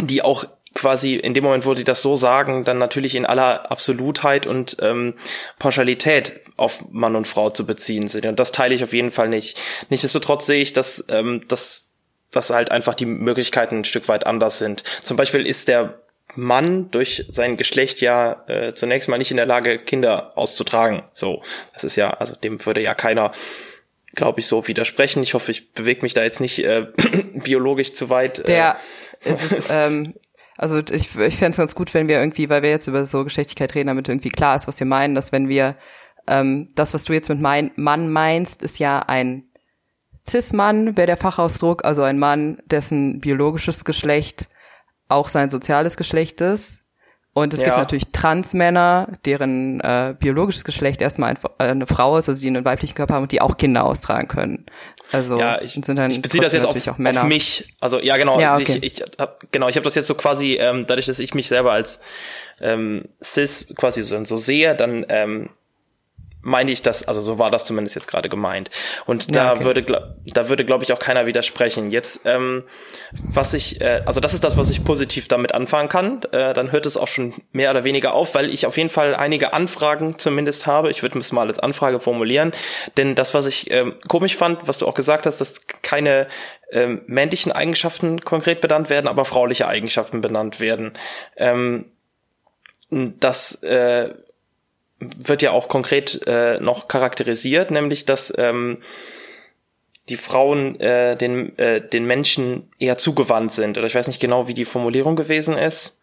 die 0.00 0.22
auch 0.22 0.46
quasi 0.76 1.16
in 1.16 1.34
dem 1.34 1.42
Moment, 1.42 1.66
wo 1.66 1.74
die 1.74 1.84
das 1.84 2.02
so 2.02 2.16
sagen, 2.16 2.64
dann 2.64 2.78
natürlich 2.78 3.14
in 3.14 3.26
aller 3.26 3.70
Absolutheit 3.70 4.46
und 4.46 4.76
ähm, 4.80 5.14
Pauschalität 5.58 6.40
auf 6.56 6.84
Mann 6.90 7.16
und 7.16 7.26
Frau 7.26 7.50
zu 7.50 7.66
beziehen 7.66 8.08
sind. 8.08 8.26
Und 8.26 8.38
das 8.38 8.52
teile 8.52 8.74
ich 8.74 8.84
auf 8.84 8.92
jeden 8.92 9.10
Fall 9.10 9.28
nicht. 9.28 9.58
Nichtsdestotrotz 9.88 10.46
sehe 10.46 10.60
ich, 10.60 10.72
dass, 10.72 11.04
ähm, 11.08 11.40
dass 11.48 11.86
dass 12.32 12.50
halt 12.50 12.70
einfach 12.70 12.94
die 12.94 13.06
Möglichkeiten 13.06 13.78
ein 13.78 13.84
Stück 13.84 14.08
weit 14.08 14.26
anders 14.26 14.58
sind. 14.58 14.84
Zum 15.02 15.16
Beispiel 15.16 15.46
ist 15.46 15.68
der 15.68 16.00
Mann 16.34 16.90
durch 16.90 17.24
sein 17.30 17.56
Geschlecht 17.56 18.00
ja 18.00 18.44
äh, 18.48 18.74
zunächst 18.74 19.08
mal 19.08 19.16
nicht 19.16 19.30
in 19.30 19.36
der 19.36 19.46
Lage, 19.46 19.78
Kinder 19.78 20.36
auszutragen. 20.36 21.02
So, 21.12 21.42
das 21.72 21.84
ist 21.84 21.96
ja, 21.96 22.10
also 22.10 22.34
dem 22.34 22.64
würde 22.66 22.82
ja 22.82 22.94
keiner, 22.94 23.32
glaube 24.14 24.40
ich, 24.40 24.46
so 24.48 24.66
widersprechen. 24.66 25.22
Ich 25.22 25.34
hoffe, 25.34 25.52
ich 25.52 25.72
bewege 25.72 26.02
mich 26.02 26.14
da 26.14 26.24
jetzt 26.24 26.40
nicht 26.40 26.58
äh, 26.58 26.86
biologisch 27.34 27.94
zu 27.94 28.10
weit. 28.10 28.40
Äh. 28.40 28.44
Der 28.44 28.76
ist 29.24 29.42
es, 29.42 29.62
ähm, 29.70 30.14
also 30.56 30.78
ich, 30.78 31.16
ich 31.18 31.36
fände 31.36 31.50
es 31.50 31.56
ganz 31.56 31.74
gut, 31.74 31.92
wenn 31.94 32.08
wir 32.08 32.18
irgendwie, 32.18 32.48
weil 32.48 32.62
wir 32.62 32.70
jetzt 32.70 32.86
über 32.86 33.04
so 33.06 33.24
Geschlechtlichkeit 33.24 33.74
reden, 33.74 33.88
damit 33.88 34.08
irgendwie 34.08 34.30
klar 34.30 34.56
ist, 34.56 34.66
was 34.66 34.80
wir 34.80 34.86
meinen, 34.86 35.14
dass 35.14 35.32
wenn 35.32 35.48
wir 35.48 35.76
ähm, 36.26 36.68
das, 36.74 36.94
was 36.94 37.04
du 37.04 37.12
jetzt 37.12 37.28
mit 37.28 37.40
mein, 37.40 37.70
Mann 37.76 38.10
meinst, 38.10 38.62
ist 38.62 38.78
ja 38.78 39.00
ein 39.00 39.44
Cis-Mann 40.28 40.96
wäre 40.96 41.06
der 41.06 41.16
Fachausdruck, 41.16 41.84
also 41.84 42.02
ein 42.02 42.18
Mann, 42.18 42.58
dessen 42.66 43.20
biologisches 43.20 43.84
Geschlecht 43.84 44.48
auch 45.08 45.28
sein 45.28 45.48
soziales 45.48 45.96
Geschlecht 45.96 46.40
ist. 46.40 46.82
Und 47.36 47.52
es 47.52 47.60
ja. 47.60 47.66
gibt 47.66 47.76
natürlich 47.76 48.12
Transmänner, 48.12 49.08
deren 49.26 49.78
äh, 49.80 50.14
biologisches 50.18 50.64
Geschlecht 50.64 51.02
erstmal 51.02 51.32
ein, 51.32 51.38
äh, 51.58 51.64
eine 51.64 51.86
Frau 51.86 52.16
ist, 52.16 52.30
also 52.30 52.40
die 52.40 52.46
einen 52.46 52.64
weiblichen 52.64 52.94
Körper 52.94 53.12
haben 53.12 53.24
und 53.24 53.32
die 53.32 53.42
auch 53.42 53.58
Kinder 53.58 53.84
austragen 53.84 54.26
können. 54.26 54.64
Also 55.12 55.38
ja, 55.38 55.60
ich, 55.60 55.72
sind 55.72 55.98
dann 55.98 56.10
ich 56.10 56.22
beziehe 56.22 56.42
das 56.42 56.54
jetzt 56.54 56.64
auf, 56.64 56.74
auch 56.88 56.96
Männer. 56.96 57.20
auf 57.20 57.26
mich. 57.26 57.74
Also 57.78 58.00
ja, 58.00 58.16
genau. 58.16 58.40
Ja, 58.40 58.56
okay. 58.56 58.78
Ich, 58.80 59.02
ich 59.02 59.06
hab, 59.18 59.52
genau, 59.52 59.68
ich 59.68 59.76
habe 59.76 59.84
das 59.84 59.94
jetzt 59.96 60.06
so 60.06 60.14
quasi, 60.14 60.54
ähm, 60.54 60.86
dadurch, 60.86 61.04
dass 61.04 61.18
ich 61.18 61.34
mich 61.34 61.48
selber 61.48 61.72
als 61.72 62.00
ähm, 62.62 63.04
cis 63.22 63.70
quasi 63.76 64.02
so, 64.02 64.24
so 64.24 64.38
sehe, 64.38 64.74
dann 64.74 65.04
ähm, 65.10 65.50
meine 66.46 66.70
ich 66.70 66.80
das, 66.80 67.06
also 67.06 67.20
so 67.20 67.38
war 67.38 67.50
das 67.50 67.64
zumindest 67.64 67.96
jetzt 67.96 68.06
gerade 68.06 68.28
gemeint. 68.28 68.70
Und 69.04 69.34
da 69.34 69.46
ja, 69.46 69.52
okay. 69.52 69.64
würde, 69.64 70.14
da 70.24 70.48
würde, 70.48 70.64
glaube 70.64 70.84
ich, 70.84 70.92
auch 70.92 70.98
keiner 70.98 71.26
widersprechen. 71.26 71.90
Jetzt, 71.90 72.20
ähm, 72.24 72.62
was 73.12 73.52
ich, 73.52 73.80
äh, 73.80 74.02
also 74.06 74.20
das 74.20 74.32
ist 74.32 74.44
das, 74.44 74.56
was 74.56 74.70
ich 74.70 74.84
positiv 74.84 75.26
damit 75.26 75.52
anfangen 75.52 75.88
kann. 75.88 76.22
Äh, 76.30 76.54
dann 76.54 76.70
hört 76.70 76.86
es 76.86 76.96
auch 76.96 77.08
schon 77.08 77.34
mehr 77.50 77.70
oder 77.70 77.82
weniger 77.82 78.14
auf, 78.14 78.34
weil 78.34 78.48
ich 78.50 78.64
auf 78.64 78.76
jeden 78.76 78.90
Fall 78.90 79.16
einige 79.16 79.52
Anfragen 79.52 80.18
zumindest 80.18 80.66
habe. 80.66 80.90
Ich 80.90 81.02
würde 81.02 81.18
es 81.18 81.32
mal 81.32 81.48
als 81.48 81.58
Anfrage 81.58 81.98
formulieren. 81.98 82.52
Denn 82.96 83.16
das, 83.16 83.34
was 83.34 83.46
ich 83.46 83.70
äh, 83.72 83.92
komisch 84.06 84.36
fand, 84.36 84.68
was 84.68 84.78
du 84.78 84.86
auch 84.86 84.94
gesagt 84.94 85.26
hast, 85.26 85.40
dass 85.40 85.66
keine 85.82 86.28
ähm, 86.70 87.02
männlichen 87.06 87.50
Eigenschaften 87.50 88.20
konkret 88.20 88.60
benannt 88.60 88.88
werden, 88.88 89.08
aber 89.08 89.24
frauliche 89.24 89.66
Eigenschaften 89.66 90.20
benannt 90.20 90.60
werden. 90.60 90.92
Ähm, 91.36 91.86
das 92.90 93.62
äh, 93.64 94.14
wird 94.98 95.42
ja 95.42 95.50
auch 95.50 95.68
konkret 95.68 96.26
äh, 96.26 96.58
noch 96.60 96.88
charakterisiert, 96.88 97.70
nämlich 97.70 98.06
dass 98.06 98.32
ähm, 98.36 98.78
die 100.08 100.16
Frauen 100.16 100.78
äh, 100.80 101.16
den, 101.16 101.58
äh, 101.58 101.86
den 101.86 102.06
Menschen 102.06 102.70
eher 102.78 102.96
zugewandt 102.96 103.52
sind. 103.52 103.76
Oder 103.76 103.86
ich 103.86 103.94
weiß 103.94 104.06
nicht 104.06 104.20
genau, 104.20 104.48
wie 104.48 104.54
die 104.54 104.64
Formulierung 104.64 105.16
gewesen 105.16 105.58
ist. 105.58 106.00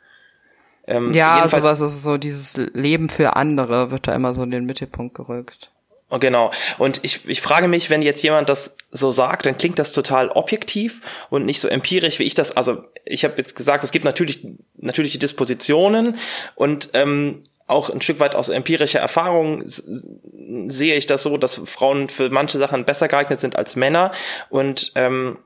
Ähm, 0.85 1.13
ja, 1.13 1.47
sowas 1.47 1.79
ist 1.79 2.03
so 2.03 2.17
dieses 2.17 2.57
Leben 2.57 3.07
für 3.09 3.35
andere 3.37 3.91
wird 3.91 4.07
da 4.07 4.13
immer 4.13 4.33
so 4.33 4.43
in 4.43 4.51
den 4.51 4.65
Mittelpunkt 4.65 5.15
gerückt. 5.15 5.71
Oh, 6.09 6.19
genau. 6.19 6.51
Und 6.77 6.99
ich, 7.03 7.27
ich 7.27 7.41
frage 7.41 7.67
mich, 7.67 7.89
wenn 7.89 8.03
jetzt 8.03 8.21
jemand 8.21 8.47
das 8.47 8.75
so 8.91 9.11
sagt, 9.11 9.47
dann 9.47 9.57
klingt 9.57 9.79
das 9.79 9.93
total 9.93 10.29
objektiv 10.29 11.01
und 11.31 11.45
nicht 11.45 11.59
so 11.59 11.67
empirisch, 11.67 12.19
wie 12.19 12.23
ich 12.23 12.35
das. 12.35 12.55
Also 12.55 12.83
ich 13.03 13.23
habe 13.23 13.33
jetzt 13.37 13.55
gesagt, 13.55 13.83
es 13.83 13.91
gibt 13.91 14.05
natürlich 14.05 14.45
natürliche 14.75 15.17
Dispositionen 15.17 16.17
und 16.53 16.89
ähm, 16.93 17.41
auch 17.67 17.89
ein 17.89 18.01
Stück 18.01 18.19
weit 18.19 18.35
aus 18.35 18.49
empirischer 18.49 18.99
Erfahrung 18.99 19.63
sehe 19.65 20.95
ich 20.95 21.05
das 21.05 21.23
so, 21.23 21.37
dass 21.37 21.61
Frauen 21.65 22.09
für 22.09 22.29
manche 22.29 22.57
Sachen 22.57 22.85
besser 22.85 23.07
geeignet 23.07 23.39
sind 23.39 23.55
als 23.55 23.75
Männer. 23.75 24.11
Und 24.49 24.91
ähm, 24.95 25.39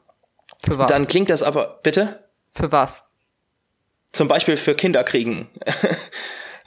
für 0.65 0.77
was? 0.77 0.87
dann 0.87 1.07
klingt 1.07 1.29
das 1.29 1.43
aber, 1.43 1.79
bitte? 1.83 2.23
Für 2.51 2.71
was? 2.71 3.03
Zum 4.11 4.27
Beispiel 4.27 4.57
für 4.57 4.75
Kinderkriegen. 4.75 5.47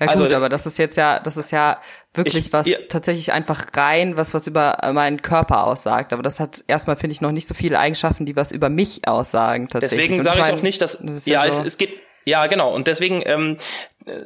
Ja 0.00 0.06
gut, 0.06 0.23
also, 0.23 0.37
aber 0.37 0.49
das 0.49 0.64
ist 0.64 0.79
jetzt 0.79 0.97
ja, 0.97 1.20
das 1.20 1.37
ist 1.37 1.53
ja 1.53 1.79
wirklich 2.14 2.46
ich, 2.46 2.53
was 2.55 2.67
ja. 2.67 2.79
tatsächlich 2.88 3.32
einfach 3.32 3.67
rein, 3.76 4.17
was 4.17 4.32
was 4.32 4.46
über 4.46 4.79
meinen 4.94 5.20
Körper 5.20 5.64
aussagt. 5.64 6.14
Aber 6.14 6.23
das 6.23 6.41
hat 6.41 6.64
erstmal 6.69 6.96
finde 6.96 7.12
ich 7.12 7.20
noch 7.20 7.32
nicht 7.32 7.46
so 7.46 7.55
viele 7.55 7.79
Eigenschaften, 7.79 8.25
die 8.25 8.34
was 8.34 8.51
über 8.51 8.70
mich 8.70 9.06
aussagen 9.06 9.69
tatsächlich. 9.69 10.08
Deswegen 10.08 10.22
sage 10.22 10.41
ich, 10.41 10.46
ich 10.46 10.53
auch 10.55 10.63
nicht, 10.63 10.81
dass 10.81 10.98
das 11.03 11.27
ja, 11.27 11.44
ja 11.44 11.53
so, 11.53 11.60
es, 11.60 11.67
es 11.67 11.79
geht 11.79 12.01
ja 12.25 12.46
genau 12.46 12.75
und 12.75 12.86
deswegen 12.86 13.22
ähm, 13.27 13.58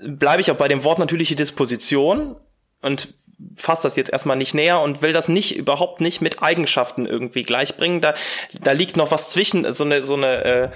bleibe 0.03 0.41
ich 0.41 0.51
auch 0.51 0.57
bei 0.57 0.69
dem 0.69 0.85
Wort 0.85 0.99
natürliche 0.99 1.37
Disposition 1.37 2.37
und 2.83 3.15
fasse 3.57 3.85
das 3.85 3.97
jetzt 3.97 4.13
erstmal 4.13 4.37
nicht 4.37 4.55
näher 4.55 4.81
und 4.81 5.03
will 5.03 5.13
das 5.13 5.29
nicht 5.29 5.57
überhaupt 5.57 6.01
nicht 6.01 6.21
mit 6.21 6.43
Eigenschaften 6.43 7.07
irgendwie 7.07 7.43
gleichbringen. 7.43 8.01
Da, 8.01 8.15
da 8.61 8.73
liegt 8.73 8.97
noch 8.97 9.11
was 9.11 9.31
zwischen, 9.31 9.73
so 9.73 9.85
eine, 9.85 10.03
so 10.03 10.15
eine, 10.15 10.45
äh, 10.45 10.69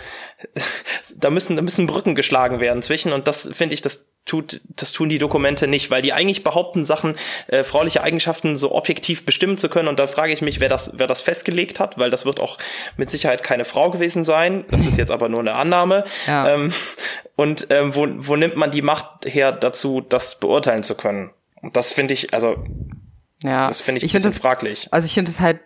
da 1.17 1.31
müssen, 1.31 1.57
da 1.57 1.63
müssen 1.63 1.87
Brücken 1.87 2.15
geschlagen 2.15 2.61
werden 2.61 2.83
zwischen 2.83 3.13
und 3.13 3.27
das 3.27 3.49
finde 3.53 3.75
ich, 3.75 3.83
das 3.83 4.11
tut, 4.29 4.61
das 4.69 4.93
tun 4.93 5.09
die 5.09 5.19
Dokumente 5.19 5.67
nicht, 5.67 5.91
weil 5.91 6.03
die 6.03 6.13
eigentlich 6.13 6.45
behaupten, 6.45 6.85
Sachen, 6.85 7.17
äh, 7.49 7.65
frauliche 7.65 8.03
Eigenschaften 8.03 8.57
so 8.57 8.73
objektiv 8.73 9.27
bestimmen 9.27 9.59
zu 9.59 9.69
können. 9.69 9.89
Und 9.89 9.99
da 9.99 10.07
frage 10.07 10.33
ich 10.33 10.43
mich, 10.43 10.61
wer 10.61 10.69
das, 10.69 10.93
wer 10.95 11.07
das 11.07 11.21
festgelegt 11.21 11.81
hat, 11.81 11.99
weil 11.99 12.11
das 12.11 12.25
wird 12.25 12.41
auch 12.41 12.59
mit 12.97 13.11
Sicherheit 13.11 13.43
keine 13.43 13.65
Frau 13.65 13.91
gewesen 13.91 14.25
sein. 14.25 14.65
Das 14.71 14.85
ist 14.87 14.99
jetzt 14.99 15.11
aber 15.11 15.29
nur 15.29 15.41
eine 15.41 15.55
Annahme. 15.55 16.05
Ja. 16.27 16.49
Ähm, 16.51 16.73
und 17.35 17.67
ähm, 17.71 17.95
wo, 17.95 18.07
wo 18.19 18.37
nimmt 18.37 18.57
man 18.57 18.71
die 18.71 18.83
Macht 18.83 19.25
her 19.25 19.53
dazu, 19.53 20.01
das 20.01 20.39
beurteilen 20.39 20.83
zu 20.83 20.95
können? 20.95 21.31
Und 21.61 21.77
das 21.77 21.93
finde 21.93 22.15
ich, 22.15 22.35
also, 22.35 22.57
ja, 23.43 23.69
das 23.69 23.81
finde 23.81 23.99
ich, 23.99 24.05
ich 24.05 24.13
find 24.13 24.25
das, 24.25 24.39
fraglich. 24.39 24.89
Also 24.93 25.07
ich 25.07 25.15
finde 25.15 25.31
es 25.31 25.41
halt 25.41 25.61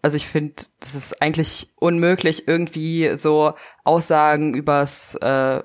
also 0.00 0.16
ich 0.16 0.26
finde, 0.26 0.54
das 0.80 0.94
ist 0.94 1.20
eigentlich 1.20 1.72
unmöglich, 1.76 2.46
irgendwie 2.46 3.16
so 3.16 3.54
Aussagen 3.84 4.54
übers 4.54 5.16
äh, 5.16 5.62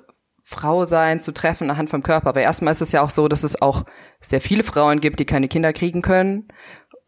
Frau 0.54 0.86
sein 0.86 1.20
zu 1.20 1.34
treffen 1.34 1.70
anhand 1.70 1.90
vom 1.90 2.04
Körper. 2.04 2.30
Aber 2.30 2.42
erstmal 2.42 2.72
ist 2.72 2.82
es 2.82 2.92
ja 2.92 3.02
auch 3.02 3.10
so, 3.10 3.28
dass 3.28 3.44
es 3.44 3.62
auch 3.62 3.84
sehr 4.22 4.42
viele 4.42 4.64
Frauen 4.64 5.02
gibt, 5.02 5.20
die 5.20 5.26
keine 5.26 5.48
Kinder 5.48 5.74
kriegen 5.74 6.02
können. 6.02 6.48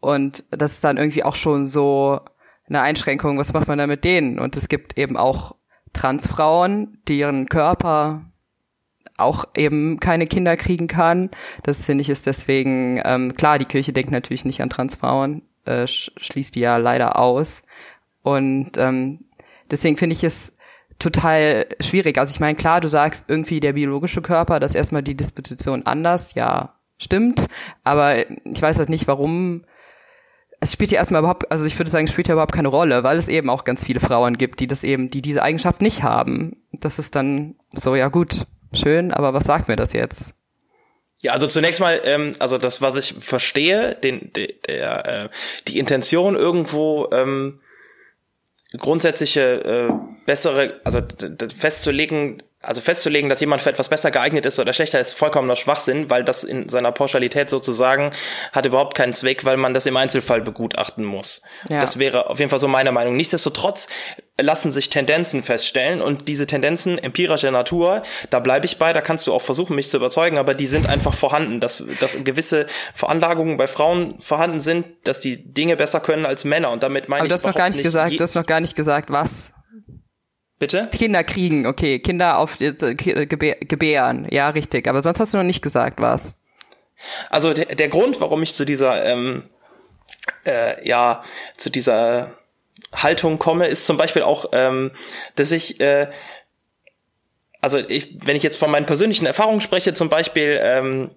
Und 0.00 0.44
das 0.50 0.72
ist 0.72 0.84
dann 0.84 0.98
irgendwie 0.98 1.24
auch 1.24 1.34
schon 1.34 1.66
so 1.66 2.20
eine 2.68 2.82
Einschränkung. 2.82 3.38
Was 3.38 3.52
macht 3.52 3.68
man 3.68 3.78
da 3.78 3.86
mit 3.86 4.04
denen? 4.04 4.38
Und 4.38 4.56
es 4.56 4.68
gibt 4.68 4.98
eben 4.98 5.16
auch 5.16 5.56
Transfrauen, 5.92 6.98
deren 7.08 7.48
Körper 7.48 8.26
auch 9.16 9.46
eben 9.56 9.98
keine 10.00 10.26
Kinder 10.26 10.56
kriegen 10.56 10.88
kann. 10.88 11.30
Das 11.62 11.86
finde 11.86 12.02
ich 12.02 12.10
ist 12.10 12.26
deswegen, 12.26 13.00
ähm, 13.04 13.34
klar, 13.34 13.58
die 13.58 13.64
Kirche 13.64 13.92
denkt 13.92 14.10
natürlich 14.10 14.44
nicht 14.44 14.60
an 14.60 14.70
Transfrauen, 14.70 15.42
äh, 15.64 15.86
schließt 15.86 16.54
die 16.54 16.60
ja 16.60 16.76
leider 16.76 17.18
aus. 17.18 17.62
Und 18.22 18.76
ähm, 18.76 19.24
deswegen 19.70 19.96
finde 19.96 20.14
ich 20.14 20.24
es 20.24 20.55
total 20.98 21.66
schwierig. 21.80 22.18
Also 22.18 22.32
ich 22.32 22.40
meine, 22.40 22.56
klar, 22.56 22.80
du 22.80 22.88
sagst 22.88 23.26
irgendwie 23.28 23.60
der 23.60 23.74
biologische 23.74 24.22
Körper, 24.22 24.60
das 24.60 24.72
ist 24.72 24.76
erstmal 24.76 25.02
die 25.02 25.16
Disposition 25.16 25.86
anders, 25.86 26.34
ja, 26.34 26.74
stimmt, 26.98 27.46
aber 27.84 28.30
ich 28.30 28.62
weiß 28.62 28.78
halt 28.78 28.88
nicht, 28.88 29.06
warum 29.06 29.64
es 30.60 30.72
spielt 30.72 30.90
ja 30.90 30.98
erstmal 30.98 31.20
überhaupt, 31.20 31.50
also 31.50 31.66
ich 31.66 31.78
würde 31.78 31.90
sagen, 31.90 32.06
es 32.06 32.12
spielt 32.12 32.28
ja 32.28 32.34
überhaupt 32.34 32.54
keine 32.54 32.68
Rolle, 32.68 33.04
weil 33.04 33.18
es 33.18 33.28
eben 33.28 33.50
auch 33.50 33.64
ganz 33.64 33.84
viele 33.84 34.00
Frauen 34.00 34.38
gibt, 34.38 34.60
die 34.60 34.66
das 34.66 34.84
eben, 34.84 35.10
die 35.10 35.22
diese 35.22 35.42
Eigenschaft 35.42 35.82
nicht 35.82 36.02
haben. 36.02 36.56
Das 36.72 36.98
ist 36.98 37.14
dann 37.14 37.56
so, 37.72 37.94
ja 37.94 38.08
gut, 38.08 38.46
schön, 38.72 39.12
aber 39.12 39.34
was 39.34 39.44
sagt 39.44 39.68
mir 39.68 39.76
das 39.76 39.92
jetzt? 39.92 40.34
Ja, 41.20 41.32
also 41.32 41.46
zunächst 41.46 41.80
mal, 41.80 42.00
ähm, 42.04 42.32
also 42.38 42.58
das, 42.58 42.82
was 42.82 42.96
ich 42.96 43.14
verstehe, 43.20 43.94
den, 43.96 44.32
der, 44.34 44.48
der 44.66 45.06
äh, 45.06 45.28
die 45.66 45.78
Intention 45.78 46.36
irgendwo 46.36 47.08
ähm, 47.12 47.60
grundsätzliche 48.76 49.88
äh, 49.90 49.92
bessere, 50.24 50.80
also 50.84 51.00
festzulegen, 51.56 52.42
also 52.66 52.80
festzulegen, 52.80 53.30
dass 53.30 53.40
jemand 53.40 53.62
für 53.62 53.70
etwas 53.70 53.88
besser 53.88 54.10
geeignet 54.10 54.44
ist 54.44 54.58
oder 54.58 54.72
schlechter 54.72 55.00
ist, 55.00 55.12
vollkommener 55.12 55.56
Schwachsinn, 55.56 56.10
weil 56.10 56.24
das 56.24 56.44
in 56.44 56.68
seiner 56.68 56.92
Pauschalität 56.92 57.48
sozusagen 57.48 58.10
hat 58.52 58.66
überhaupt 58.66 58.96
keinen 58.96 59.12
Zweck, 59.12 59.44
weil 59.44 59.56
man 59.56 59.72
das 59.72 59.86
im 59.86 59.96
Einzelfall 59.96 60.40
begutachten 60.40 61.04
muss. 61.04 61.42
Ja. 61.68 61.80
Das 61.80 61.98
wäre 61.98 62.28
auf 62.28 62.38
jeden 62.38 62.50
Fall 62.50 62.58
so 62.58 62.68
meine 62.68 62.92
Meinung. 62.92 63.16
Nichtsdestotrotz 63.16 63.88
lassen 64.38 64.70
sich 64.72 64.90
Tendenzen 64.90 65.42
feststellen 65.42 66.02
und 66.02 66.28
diese 66.28 66.46
Tendenzen 66.46 66.98
empirischer 66.98 67.50
Natur, 67.50 68.02
da 68.28 68.40
bleibe 68.40 68.66
ich 68.66 68.78
bei, 68.78 68.92
da 68.92 69.00
kannst 69.00 69.26
du 69.26 69.32
auch 69.32 69.40
versuchen, 69.40 69.76
mich 69.76 69.88
zu 69.88 69.96
überzeugen, 69.96 70.36
aber 70.36 70.54
die 70.54 70.66
sind 70.66 70.88
einfach 70.88 71.14
vorhanden, 71.14 71.60
dass, 71.60 71.82
dass 72.00 72.22
gewisse 72.22 72.66
Veranlagungen 72.94 73.56
bei 73.56 73.66
Frauen 73.66 74.20
vorhanden 74.20 74.60
sind, 74.60 74.86
dass 75.04 75.20
die 75.20 75.42
Dinge 75.42 75.76
besser 75.76 76.00
können 76.00 76.26
als 76.26 76.44
Männer 76.44 76.70
und 76.70 76.82
damit 76.82 77.08
meine 77.08 77.20
aber 77.20 77.26
ich 77.26 77.30
du 77.30 77.34
hast 77.34 77.46
noch 77.46 77.54
gar 77.54 77.68
nicht 77.68 77.82
gesagt, 77.82 78.12
du 78.12 78.22
hast 78.22 78.34
noch 78.34 78.46
gar 78.46 78.60
nicht 78.60 78.76
gesagt, 78.76 79.10
was 79.10 79.54
Bitte? 80.58 80.88
Kinder 80.90 81.22
kriegen, 81.22 81.66
okay. 81.66 81.98
Kinder 81.98 82.38
auf 82.38 82.60
äh, 82.60 82.72
gebären, 82.72 84.26
ja, 84.30 84.48
richtig. 84.50 84.88
Aber 84.88 85.02
sonst 85.02 85.20
hast 85.20 85.34
du 85.34 85.38
noch 85.38 85.44
nicht 85.44 85.62
gesagt, 85.62 86.00
was. 86.00 86.38
Also 87.28 87.52
der, 87.52 87.74
der 87.74 87.88
Grund, 87.88 88.20
warum 88.20 88.42
ich 88.42 88.54
zu 88.54 88.64
dieser, 88.64 89.04
ähm, 89.04 89.44
äh, 90.46 90.86
ja, 90.88 91.22
zu 91.58 91.68
dieser 91.68 92.32
Haltung 92.94 93.38
komme, 93.38 93.66
ist 93.66 93.84
zum 93.84 93.98
Beispiel 93.98 94.22
auch, 94.22 94.46
ähm, 94.52 94.92
dass 95.34 95.52
ich, 95.52 95.78
äh, 95.80 96.08
also 97.60 97.78
ich, 97.78 98.16
wenn 98.24 98.36
ich 98.36 98.42
jetzt 98.42 98.56
von 98.56 98.70
meinen 98.70 98.86
persönlichen 98.86 99.26
Erfahrungen 99.26 99.60
spreche, 99.60 99.92
zum 99.92 100.08
Beispiel, 100.08 100.58
ähm, 100.62 101.10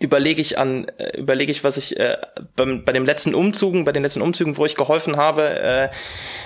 überlege 0.00 0.40
ich 0.40 0.58
an, 0.58 0.88
äh, 0.98 1.16
überlege 1.16 1.50
ich, 1.50 1.64
was 1.64 1.76
ich 1.76 1.98
äh, 1.98 2.16
beim, 2.56 2.84
bei 2.84 2.92
dem 2.92 3.04
letzten 3.04 3.34
Umzügen, 3.34 3.84
bei 3.84 3.92
den 3.92 4.02
letzten 4.02 4.22
Umzügen, 4.22 4.56
wo 4.56 4.66
ich 4.66 4.76
geholfen 4.76 5.16
habe, 5.16 5.60
äh, 5.60 5.88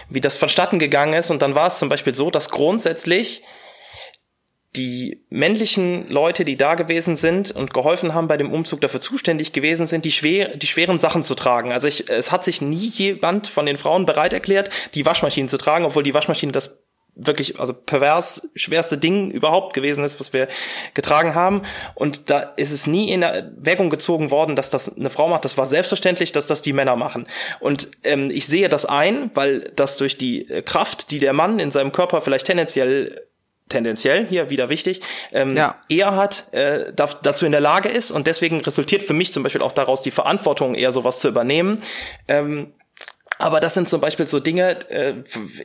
wie 0.08 0.20
das 0.20 0.37
vonstatten 0.37 0.78
gegangen 0.78 1.14
ist. 1.14 1.30
Und 1.30 1.42
dann 1.42 1.54
war 1.54 1.66
es 1.66 1.78
zum 1.78 1.88
Beispiel 1.88 2.14
so, 2.14 2.30
dass 2.30 2.50
grundsätzlich 2.50 3.42
die 4.75 5.26
männlichen 5.28 6.08
Leute, 6.08 6.46
die 6.46 6.56
da 6.56 6.76
gewesen 6.76 7.14
sind 7.16 7.50
und 7.50 7.75
geholfen 7.75 8.14
haben 8.14 8.26
bei 8.26 8.38
dem 8.38 8.50
Umzug, 8.50 8.80
dafür 8.80 9.00
zuständig 9.00 9.52
gewesen 9.52 9.84
sind, 9.84 10.06
die, 10.06 10.11
schwer, 10.11 10.56
die 10.56 10.66
schweren 10.66 10.99
Sachen 10.99 11.25
zu 11.25 11.34
tragen. 11.34 11.72
Also 11.72 11.88
ich, 11.88 12.08
es 12.08 12.32
hat 12.32 12.42
sich 12.42 12.62
nie 12.62 12.87
jemand 12.88 13.49
von 13.49 13.66
den 13.66 13.76
Frauen 13.76 14.06
bereit 14.06 14.32
erklärt, 14.32 14.70
die 14.94 15.04
Waschmaschinen 15.04 15.50
zu 15.50 15.58
tragen, 15.58 15.84
obwohl 15.84 16.02
die 16.02 16.14
Waschmaschine 16.14 16.52
das 16.52 16.82
wirklich, 17.14 17.61
also 17.61 17.75
pervers 17.75 18.50
schwerste 18.54 18.97
Ding 18.97 19.31
überhaupt 19.31 19.75
gewesen 19.75 20.04
ist, 20.04 20.19
was 20.19 20.33
wir 20.33 20.49
getragen 20.95 21.35
haben. 21.35 21.62
Und 21.95 22.31
da 22.31 22.40
ist 22.57 22.73
es 22.73 22.87
nie 22.87 23.11
in 23.11 23.23
Erwägung 23.23 23.90
gezogen 23.90 24.31
worden, 24.31 24.57
dass 24.57 24.71
das 24.71 24.97
eine 24.97 25.11
Frau 25.11 25.28
macht. 25.28 25.45
Das 25.45 25.59
war 25.59 25.66
selbstverständlich, 25.66 26.33
dass 26.33 26.47
das 26.47 26.62
die 26.62 26.73
Männer 26.73 26.97
machen. 26.97 27.26
Und 27.61 27.90
ähm, 28.02 28.31
ich 28.31 28.47
sehe 28.47 28.69
das 28.69 28.87
ein, 28.87 29.31
weil 29.35 29.73
das 29.76 29.99
durch 29.99 30.16
die 30.16 30.49
äh, 30.49 30.62
Kraft, 30.62 31.11
die 31.11 31.19
der 31.19 31.33
Mann 31.33 31.59
in 31.59 31.71
seinem 31.71 31.92
Körper 31.92 32.21
vielleicht 32.21 32.47
tendenziell 32.47 33.23
tendenziell 33.69 34.26
hier 34.26 34.50
wieder 34.50 34.69
wichtig, 34.69 35.00
ähm, 35.33 35.57
ja. 35.57 35.76
eher 35.88 36.14
hat, 36.14 36.52
äh, 36.52 36.92
dazu 36.95 37.47
in 37.47 37.52
der 37.52 37.61
Lage 37.62 37.88
ist 37.88 38.11
und 38.11 38.26
deswegen 38.26 38.61
resultiert 38.61 39.02
für 39.02 39.14
mich 39.14 39.33
zum 39.33 39.42
Beispiel 39.42 39.62
auch 39.62 39.73
daraus 39.73 40.02
die 40.02 40.11
Verantwortung, 40.11 40.75
eher 40.75 40.92
sowas 40.92 41.21
zu 41.21 41.28
übernehmen. 41.28 41.83
Ähm, 42.28 42.75
aber 43.42 43.61
das 43.61 43.75
sind 43.75 43.88
zum 43.88 44.00
Beispiel 44.00 44.28
so 44.28 44.40
Dinge, 44.40 44.88
äh, 44.90 45.14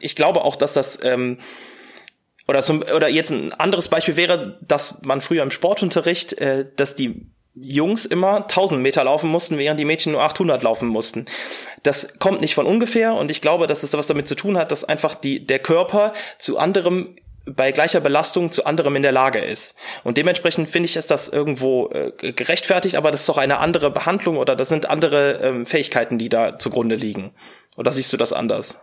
ich 0.01 0.15
glaube 0.15 0.43
auch, 0.43 0.55
dass 0.55 0.73
das 0.73 0.99
ähm, 1.03 1.39
oder 2.47 2.63
zum 2.63 2.81
oder 2.81 3.09
jetzt 3.09 3.31
ein 3.31 3.53
anderes 3.53 3.87
Beispiel 3.87 4.15
wäre, 4.15 4.57
dass 4.61 5.01
man 5.03 5.21
früher 5.21 5.43
im 5.43 5.51
Sportunterricht, 5.51 6.33
äh, 6.33 6.65
dass 6.75 6.95
die 6.95 7.27
Jungs 7.59 8.05
immer 8.05 8.43
1000 8.43 8.81
Meter 8.81 9.03
laufen 9.03 9.29
mussten, 9.29 9.57
während 9.57 9.79
die 9.79 9.85
Mädchen 9.85 10.11
nur 10.11 10.21
800 10.21 10.61
laufen 10.61 10.87
mussten. 10.87 11.25
Das 11.83 12.19
kommt 12.19 12.41
nicht 12.41 12.53
von 12.53 12.65
ungefähr 12.65 13.15
und 13.15 13.31
ich 13.31 13.41
glaube, 13.41 13.67
dass 13.67 13.83
es 13.83 13.93
was 13.93 14.07
damit 14.07 14.27
zu 14.27 14.35
tun 14.35 14.57
hat, 14.57 14.71
dass 14.71 14.83
einfach 14.83 15.15
die, 15.15 15.45
der 15.45 15.59
Körper 15.59 16.13
zu 16.37 16.57
anderem 16.57 17.15
bei 17.47 17.71
gleicher 17.71 18.01
Belastung 18.01 18.51
zu 18.51 18.65
anderem 18.65 18.95
in 18.95 19.03
der 19.03 19.11
Lage 19.11 19.39
ist. 19.39 19.75
Und 20.03 20.17
dementsprechend 20.17 20.69
finde 20.69 20.87
ich, 20.87 20.97
ist 20.97 21.09
das 21.09 21.29
irgendwo 21.29 21.89
äh, 21.89 22.11
gerechtfertigt, 22.33 22.95
aber 22.95 23.09
das 23.09 23.21
ist 23.21 23.29
doch 23.29 23.37
eine 23.37 23.59
andere 23.59 23.89
Behandlung 23.89 24.37
oder 24.37 24.55
das 24.55 24.69
sind 24.69 24.89
andere 24.89 25.39
ähm, 25.41 25.65
Fähigkeiten, 25.65 26.17
die 26.17 26.29
da 26.29 26.59
zugrunde 26.59 26.95
liegen. 26.95 27.31
Oder 27.77 27.93
siehst 27.93 28.11
du 28.11 28.17
das 28.17 28.33
anders? 28.33 28.75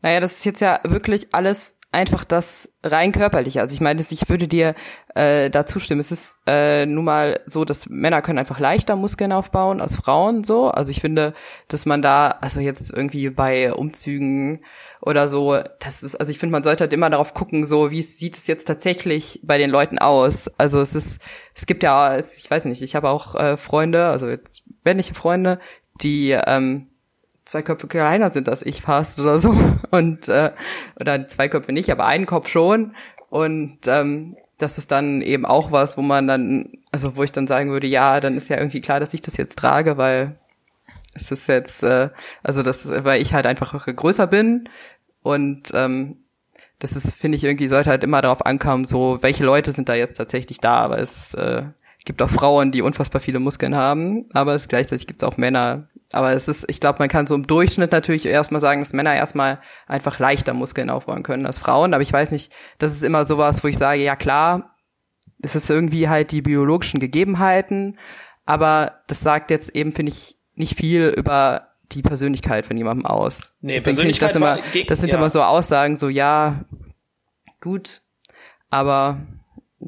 Naja, 0.00 0.20
das 0.20 0.32
ist 0.32 0.44
jetzt 0.44 0.60
ja 0.60 0.80
wirklich 0.84 1.34
alles 1.34 1.76
einfach 1.92 2.24
das 2.24 2.72
rein 2.84 3.10
körperliche. 3.10 3.60
Also 3.60 3.74
ich 3.74 3.80
meine, 3.80 4.00
ich 4.00 4.28
würde 4.28 4.46
dir 4.46 4.74
äh, 5.14 5.50
da 5.50 5.66
zustimmen. 5.66 6.00
Es 6.00 6.12
ist 6.12 6.36
äh, 6.46 6.86
nun 6.86 7.04
mal 7.04 7.40
so, 7.46 7.64
dass 7.64 7.88
Männer 7.88 8.22
können 8.22 8.38
einfach 8.38 8.60
leichter 8.60 8.94
Muskeln 8.94 9.32
aufbauen 9.32 9.80
als 9.80 9.96
Frauen 9.96 10.44
so. 10.44 10.70
Also 10.70 10.92
ich 10.92 11.00
finde, 11.00 11.34
dass 11.66 11.86
man 11.86 12.00
da, 12.00 12.38
also 12.40 12.60
jetzt 12.60 12.92
irgendwie 12.92 13.30
bei 13.30 13.72
Umzügen 13.74 14.64
oder 15.02 15.26
so, 15.26 15.58
das 15.80 16.04
ist, 16.04 16.14
also 16.14 16.30
ich 16.30 16.38
finde, 16.38 16.52
man 16.52 16.62
sollte 16.62 16.84
halt 16.84 16.92
immer 16.92 17.10
darauf 17.10 17.34
gucken, 17.34 17.66
so 17.66 17.90
wie 17.90 18.02
sieht 18.02 18.36
es 18.36 18.46
jetzt 18.46 18.66
tatsächlich 18.66 19.40
bei 19.42 19.58
den 19.58 19.70
Leuten 19.70 19.98
aus. 19.98 20.48
Also 20.58 20.80
es 20.80 20.94
ist, 20.94 21.20
es 21.54 21.66
gibt 21.66 21.82
ja, 21.82 22.18
ich 22.18 22.48
weiß 22.48 22.66
nicht, 22.66 22.82
ich 22.82 22.94
habe 22.94 23.08
auch 23.08 23.34
äh, 23.34 23.56
Freunde, 23.56 24.06
also 24.06 24.32
männliche 24.84 25.14
Freunde, 25.14 25.58
die 26.00 26.30
ähm, 26.30 26.89
zwei 27.50 27.62
Köpfe 27.62 27.88
kleiner 27.88 28.30
sind 28.30 28.48
als 28.48 28.64
ich 28.64 28.80
fast 28.80 29.18
oder 29.18 29.38
so. 29.38 29.54
Und 29.90 30.28
äh, 30.28 30.52
oder 31.00 31.26
zwei 31.26 31.48
Köpfe 31.48 31.72
nicht, 31.72 31.90
aber 31.90 32.06
einen 32.06 32.26
Kopf 32.26 32.48
schon. 32.48 32.94
Und 33.28 33.78
ähm, 33.86 34.36
das 34.58 34.78
ist 34.78 34.92
dann 34.92 35.22
eben 35.22 35.46
auch 35.46 35.72
was, 35.72 35.96
wo 35.96 36.02
man 36.02 36.26
dann, 36.26 36.72
also 36.92 37.16
wo 37.16 37.22
ich 37.22 37.32
dann 37.32 37.46
sagen 37.46 37.70
würde, 37.70 37.86
ja, 37.86 38.20
dann 38.20 38.36
ist 38.36 38.48
ja 38.48 38.58
irgendwie 38.58 38.80
klar, 38.80 39.00
dass 39.00 39.14
ich 39.14 39.20
das 39.20 39.36
jetzt 39.36 39.58
trage, 39.58 39.96
weil 39.96 40.38
es 41.14 41.30
ist 41.30 41.48
jetzt, 41.48 41.82
äh, 41.82 42.10
also 42.42 42.62
das, 42.62 42.88
weil 43.04 43.20
ich 43.20 43.34
halt 43.34 43.46
einfach 43.46 43.86
größer 43.86 44.26
bin 44.26 44.68
und 45.22 45.70
ähm, 45.74 46.18
das 46.78 46.92
ist, 46.92 47.14
finde 47.14 47.36
ich, 47.36 47.44
irgendwie 47.44 47.66
sollte 47.66 47.90
halt 47.90 48.04
immer 48.04 48.22
darauf 48.22 48.44
ankommen, 48.44 48.86
so 48.86 49.18
welche 49.22 49.44
Leute 49.44 49.72
sind 49.72 49.88
da 49.88 49.94
jetzt 49.94 50.16
tatsächlich 50.16 50.60
da, 50.60 50.76
aber 50.76 50.98
es 50.98 51.34
äh, 51.34 51.64
gibt 52.04 52.22
auch 52.22 52.30
Frauen, 52.30 52.70
die 52.70 52.82
unfassbar 52.82 53.20
viele 53.20 53.40
Muskeln 53.40 53.74
haben, 53.74 54.26
aber 54.32 54.54
es 54.54 54.68
gleichzeitig 54.68 55.06
gibt 55.06 55.22
es 55.22 55.28
auch 55.28 55.36
Männer, 55.36 55.88
aber 56.12 56.32
es 56.32 56.48
ist, 56.48 56.64
ich 56.68 56.80
glaube, 56.80 56.98
man 56.98 57.08
kann 57.08 57.26
so 57.26 57.34
im 57.34 57.46
Durchschnitt 57.46 57.92
natürlich 57.92 58.26
erstmal 58.26 58.60
sagen, 58.60 58.80
dass 58.80 58.92
Männer 58.92 59.14
erstmal 59.14 59.60
einfach 59.86 60.18
leichter 60.18 60.54
Muskeln 60.54 60.90
aufbauen 60.90 61.22
können 61.22 61.46
als 61.46 61.58
Frauen. 61.58 61.94
Aber 61.94 62.02
ich 62.02 62.12
weiß 62.12 62.32
nicht, 62.32 62.52
das 62.78 62.92
ist 62.92 63.04
immer 63.04 63.24
sowas, 63.24 63.62
wo 63.62 63.68
ich 63.68 63.78
sage, 63.78 64.02
ja 64.02 64.16
klar, 64.16 64.74
es 65.40 65.54
ist 65.54 65.70
irgendwie 65.70 66.08
halt 66.08 66.32
die 66.32 66.42
biologischen 66.42 66.98
Gegebenheiten. 66.98 67.98
Aber 68.44 69.02
das 69.06 69.20
sagt 69.20 69.50
jetzt 69.50 69.76
eben, 69.76 69.92
finde 69.92 70.10
ich, 70.10 70.36
nicht 70.54 70.76
viel 70.76 71.14
über 71.16 71.68
die 71.92 72.02
Persönlichkeit 72.02 72.66
von 72.66 72.76
jemandem 72.76 73.06
aus. 73.06 73.52
Nee, 73.60 73.74
Deswegen 73.74 73.96
finde 73.96 74.10
ich 74.10 74.18
das 74.18 74.34
immer, 74.34 74.58
das 74.88 75.00
sind 75.00 75.12
ja. 75.12 75.18
immer 75.18 75.30
so 75.30 75.42
Aussagen, 75.42 75.96
so 75.96 76.08
ja, 76.08 76.64
gut, 77.60 78.02
aber 78.68 79.18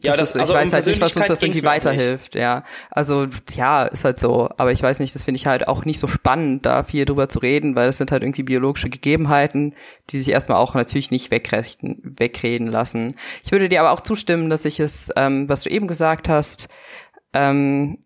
ja, 0.01 0.17
das, 0.17 0.31
ist, 0.31 0.41
also 0.41 0.55
ich 0.55 0.59
weiß 0.59 0.73
halt 0.73 0.87
nicht, 0.87 1.01
was 1.03 1.17
uns 1.19 1.27
das 1.27 1.43
irgendwie 1.43 1.65
weiterhilft, 1.65 2.35
ja. 2.35 2.65
Also, 2.91 3.27
ja, 3.55 3.85
ist 3.85 4.05
halt 4.05 4.19
so. 4.19 4.49
Aber 4.57 4.73
ich 4.73 4.83
weiß 4.83 5.01
nicht, 5.01 5.15
das 5.15 5.25
finde 5.25 5.37
ich 5.37 5.47
halt 5.47 5.69
auch 5.69 5.85
nicht 5.85 5.99
so 5.99 6.09
spannend, 6.09 6.65
da 6.65 6.83
viel 6.83 7.05
drüber 7.05 7.29
zu 7.29 7.41
reden, 7.41 7.77
weil 7.77 7.87
das 7.89 7.99
sind 7.99 8.11
halt 8.11 8.23
irgendwie 8.23 8.43
biologische 8.43 8.89
Gegebenheiten, 8.89 9.75
die 10.09 10.19
sich 10.19 10.33
erstmal 10.33 10.57
auch 10.57 10.75
natürlich 10.75 11.11
nicht 11.11 11.31
wegrechten, 11.31 12.01
wegreden 12.03 12.69
lassen. 12.69 13.15
Ich 13.45 13.53
würde 13.53 13.69
dir 13.69 13.81
aber 13.81 13.91
auch 13.91 14.01
zustimmen, 14.01 14.49
dass 14.49 14.65
ich 14.65 14.81
es, 14.81 15.11
ähm, 15.17 15.49
was 15.51 15.65
du 15.65 15.71
eben 15.71 15.87
gesagt 15.89 16.29
hast, 16.31 16.69
ähm, 17.35 17.99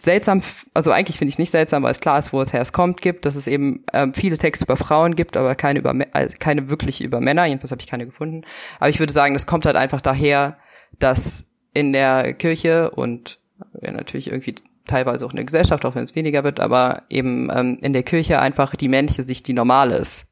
seltsam, 0.00 0.42
also 0.72 0.92
eigentlich 0.92 1.18
finde 1.18 1.28
ich 1.28 1.34
es 1.34 1.38
nicht 1.38 1.50
seltsam, 1.50 1.82
weil 1.82 1.92
es 1.92 2.00
klar 2.00 2.18
ist, 2.18 2.32
wo 2.32 2.40
es 2.40 2.52
her 2.52 2.60
es 2.60 2.72
kommt, 2.72 3.00
gibt, 3.00 3.24
dass 3.24 3.34
es 3.34 3.46
eben 3.46 3.84
ähm, 3.92 4.14
viele 4.14 4.36
Texte 4.36 4.64
über 4.64 4.76
Frauen 4.76 5.14
gibt, 5.14 5.36
aber 5.36 5.54
keine 5.54 5.78
über 5.78 5.94
also 6.12 6.36
keine 6.38 6.68
wirklich 6.68 7.02
über 7.02 7.20
Männer, 7.20 7.46
jedenfalls 7.46 7.70
habe 7.70 7.80
ich 7.80 7.86
keine 7.86 8.06
gefunden. 8.06 8.44
Aber 8.78 8.90
ich 8.90 8.98
würde 8.98 9.12
sagen, 9.12 9.34
das 9.34 9.46
kommt 9.46 9.64
halt 9.64 9.76
einfach 9.76 10.00
daher, 10.00 10.58
dass 10.98 11.44
in 11.74 11.92
der 11.92 12.34
Kirche 12.34 12.90
und 12.90 13.38
ja, 13.80 13.92
natürlich 13.92 14.28
irgendwie 14.28 14.56
teilweise 14.86 15.26
auch 15.26 15.30
in 15.30 15.36
der 15.36 15.44
Gesellschaft, 15.44 15.84
auch 15.84 15.94
wenn 15.94 16.04
es 16.04 16.14
weniger 16.14 16.44
wird, 16.44 16.60
aber 16.60 17.02
eben 17.10 17.50
ähm, 17.54 17.78
in 17.82 17.92
der 17.92 18.02
Kirche 18.02 18.40
einfach 18.40 18.74
die 18.74 18.88
männliche 18.88 19.22
Sicht 19.22 19.46
die 19.46 19.52
normal 19.52 19.92
ist. 19.92 20.26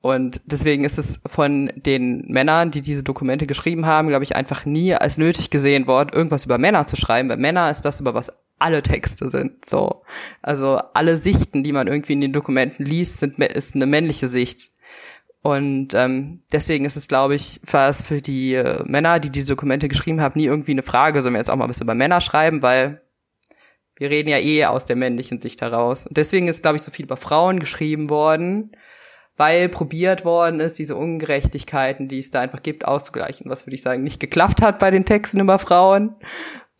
Und 0.00 0.40
deswegen 0.44 0.84
ist 0.84 0.98
es 0.98 1.20
von 1.26 1.72
den 1.74 2.26
Männern, 2.28 2.70
die 2.70 2.80
diese 2.80 3.02
Dokumente 3.02 3.46
geschrieben 3.46 3.86
haben, 3.86 4.08
glaube 4.08 4.22
ich, 4.22 4.36
einfach 4.36 4.64
nie 4.64 4.94
als 4.94 5.18
nötig 5.18 5.50
gesehen 5.50 5.86
worden, 5.86 6.10
irgendwas 6.12 6.44
über 6.44 6.58
Männer 6.58 6.86
zu 6.86 6.96
schreiben, 6.96 7.28
weil 7.28 7.38
Männer 7.38 7.70
ist 7.70 7.82
das, 7.82 8.00
über 8.00 8.14
was 8.14 8.30
alle 8.58 8.82
Texte 8.82 9.30
sind. 9.30 9.64
So, 9.64 10.02
also 10.42 10.80
alle 10.94 11.16
Sichten, 11.16 11.62
die 11.62 11.72
man 11.72 11.88
irgendwie 11.88 12.12
in 12.12 12.20
den 12.20 12.32
Dokumenten 12.32 12.84
liest, 12.84 13.18
sind 13.18 13.38
ist 13.38 13.74
eine 13.74 13.86
männliche 13.86 14.28
Sicht. 14.28 14.70
Und 15.46 15.94
ähm, 15.94 16.42
deswegen 16.50 16.84
ist 16.86 16.96
es, 16.96 17.06
glaube 17.06 17.36
ich, 17.36 17.60
fast 17.62 18.08
für 18.08 18.20
die 18.20 18.54
äh, 18.54 18.82
Männer, 18.84 19.20
die 19.20 19.30
diese 19.30 19.46
Dokumente 19.46 19.86
geschrieben 19.86 20.20
haben, 20.20 20.36
nie 20.36 20.46
irgendwie 20.46 20.72
eine 20.72 20.82
Frage, 20.82 21.22
sollen 21.22 21.34
wir 21.34 21.38
jetzt 21.38 21.52
auch 21.52 21.54
mal 21.54 21.68
was 21.68 21.80
über 21.80 21.94
Männer 21.94 22.20
schreiben, 22.20 22.62
weil 22.62 23.00
wir 23.94 24.10
reden 24.10 24.28
ja 24.28 24.38
eh 24.38 24.64
aus 24.64 24.86
der 24.86 24.96
männlichen 24.96 25.40
Sicht 25.40 25.62
heraus. 25.62 26.08
Und 26.08 26.16
deswegen 26.16 26.48
ist, 26.48 26.62
glaube 26.62 26.78
ich, 26.78 26.82
so 26.82 26.90
viel 26.90 27.04
über 27.04 27.16
Frauen 27.16 27.60
geschrieben 27.60 28.10
worden, 28.10 28.72
weil 29.36 29.68
probiert 29.68 30.24
worden 30.24 30.58
ist, 30.58 30.80
diese 30.80 30.96
Ungerechtigkeiten, 30.96 32.08
die 32.08 32.18
es 32.18 32.32
da 32.32 32.40
einfach 32.40 32.64
gibt, 32.64 32.84
auszugleichen. 32.84 33.48
Was 33.48 33.66
würde 33.68 33.76
ich 33.76 33.82
sagen, 33.82 34.02
nicht 34.02 34.18
geklappt 34.18 34.62
hat 34.62 34.80
bei 34.80 34.90
den 34.90 35.04
Texten 35.04 35.38
über 35.38 35.60
Frauen, 35.60 36.16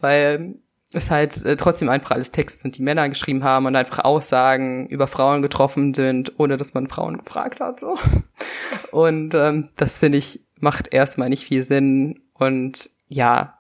weil 0.01 0.57
es 0.93 1.11
halt 1.11 1.45
äh, 1.45 1.57
trotzdem 1.57 1.89
einfach 1.89 2.13
alles 2.13 2.31
Texte 2.31 2.61
sind, 2.61 2.79
die 2.79 2.83
Männer 2.83 3.09
geschrieben 3.09 3.45
haben 3.45 3.67
und 3.67 3.77
einfach 3.77 4.05
Aussagen 4.05 4.87
über 4.89 5.07
Frauen 5.07 5.43
getroffen 5.43 5.95
sind, 5.95 6.33
ohne 6.39 6.57
dass 6.57 6.75
man 6.75 6.89
Frauen 6.89 7.19
gefragt 7.19 7.61
hat. 7.61 7.81
So. 7.81 7.99
Und 8.93 9.35
ähm, 9.35 9.69
das 9.77 9.99
finde 9.99 10.19
ich 10.19 10.41
macht 10.59 10.93
erstmal 10.93 11.29
nicht 11.29 11.45
viel 11.45 11.63
Sinn 11.63 12.21
Und 12.35 12.91
ja, 13.09 13.59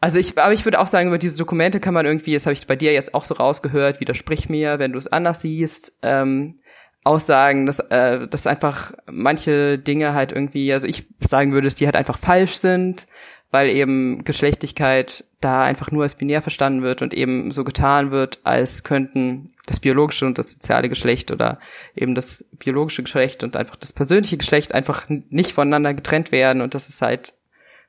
also 0.00 0.18
ich, 0.18 0.38
aber 0.38 0.52
ich 0.52 0.64
würde 0.64 0.80
auch 0.80 0.86
sagen, 0.86 1.08
über 1.08 1.18
diese 1.18 1.36
Dokumente 1.36 1.80
kann 1.80 1.94
man 1.94 2.06
irgendwie, 2.06 2.32
das 2.32 2.46
habe 2.46 2.54
ich 2.54 2.66
bei 2.66 2.76
dir 2.76 2.92
jetzt 2.92 3.14
auch 3.14 3.24
so 3.24 3.34
rausgehört, 3.34 4.00
widersprich 4.00 4.48
mir, 4.48 4.78
wenn 4.78 4.92
du 4.92 4.98
es 4.98 5.08
anders 5.08 5.42
siehst, 5.42 5.98
ähm, 6.02 6.60
auch 7.04 7.20
sagen, 7.20 7.66
dass, 7.66 7.80
äh, 7.80 8.26
dass 8.28 8.46
einfach 8.46 8.92
manche 9.06 9.78
Dinge 9.78 10.14
halt 10.14 10.32
irgendwie, 10.32 10.72
also 10.72 10.86
ich 10.86 11.06
sagen 11.20 11.52
würde, 11.52 11.66
dass 11.66 11.74
die 11.74 11.86
halt 11.86 11.96
einfach 11.96 12.18
falsch 12.18 12.56
sind, 12.56 13.06
weil 13.50 13.68
eben 13.68 14.24
Geschlechtlichkeit 14.24 15.24
da 15.40 15.62
einfach 15.62 15.90
nur 15.90 16.02
als 16.02 16.14
binär 16.14 16.42
verstanden 16.42 16.82
wird 16.82 17.02
und 17.02 17.14
eben 17.14 17.50
so 17.50 17.64
getan 17.64 18.10
wird, 18.10 18.40
als 18.44 18.84
könnten 18.84 19.52
das 19.66 19.80
biologische 19.80 20.26
und 20.26 20.38
das 20.38 20.52
soziale 20.52 20.88
Geschlecht 20.88 21.30
oder 21.30 21.58
eben 21.94 22.14
das 22.14 22.44
biologische 22.58 23.02
Geschlecht 23.02 23.42
und 23.42 23.56
einfach 23.56 23.76
das 23.76 23.92
persönliche 23.92 24.36
Geschlecht 24.36 24.74
einfach 24.74 25.06
nicht 25.08 25.52
voneinander 25.52 25.94
getrennt 25.94 26.32
werden 26.32 26.62
und 26.62 26.74
das 26.74 26.88
ist 26.88 27.02
halt, 27.02 27.34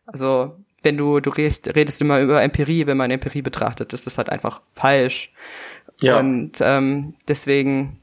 also 0.06 0.56
wenn 0.84 0.98
du, 0.98 1.20
du 1.20 1.30
redest, 1.30 2.02
immer 2.02 2.20
über 2.22 2.42
Empirie, 2.42 2.88
wenn 2.88 2.98
man 2.98 3.12
Empirie 3.12 3.44
betrachtet, 3.44 3.94
ist 3.94 4.08
das 4.08 4.18
halt 4.18 4.30
einfach 4.30 4.64
falsch. 4.72 5.32
Ja. 6.00 6.20
Und 6.20 6.54
ähm, 6.60 7.14
deswegen 7.28 8.01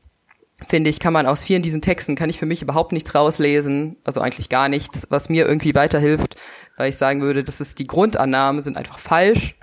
finde 0.67 0.91
ich, 0.91 1.01
kann 1.01 1.13
man 1.13 1.27
aus 1.27 1.45
vielen 1.45 1.63
diesen 1.63 1.83
Texten, 1.83 2.17
kann 2.17 2.31
ich 2.31 2.39
für 2.39 2.47
mich 2.47 2.63
überhaupt 2.63 2.93
nichts 2.93 3.15
rauslesen, 3.15 3.97
also 4.05 4.21
eigentlich 4.21 4.49
gar 4.49 4.69
nichts, 4.69 5.07
was 5.11 5.29
mir 5.29 5.47
irgendwie 5.47 5.75
weiterhilft, 5.75 6.37
weil 6.77 6.91
ich 6.91 6.97
sagen 6.97 7.21
würde, 7.21 7.45
das 7.45 7.61
ist 7.61 7.79
die 7.79 7.87
Grundannahmen 7.87 8.63
sind 8.63 8.77
einfach 8.77 8.99
falsch 8.99 9.55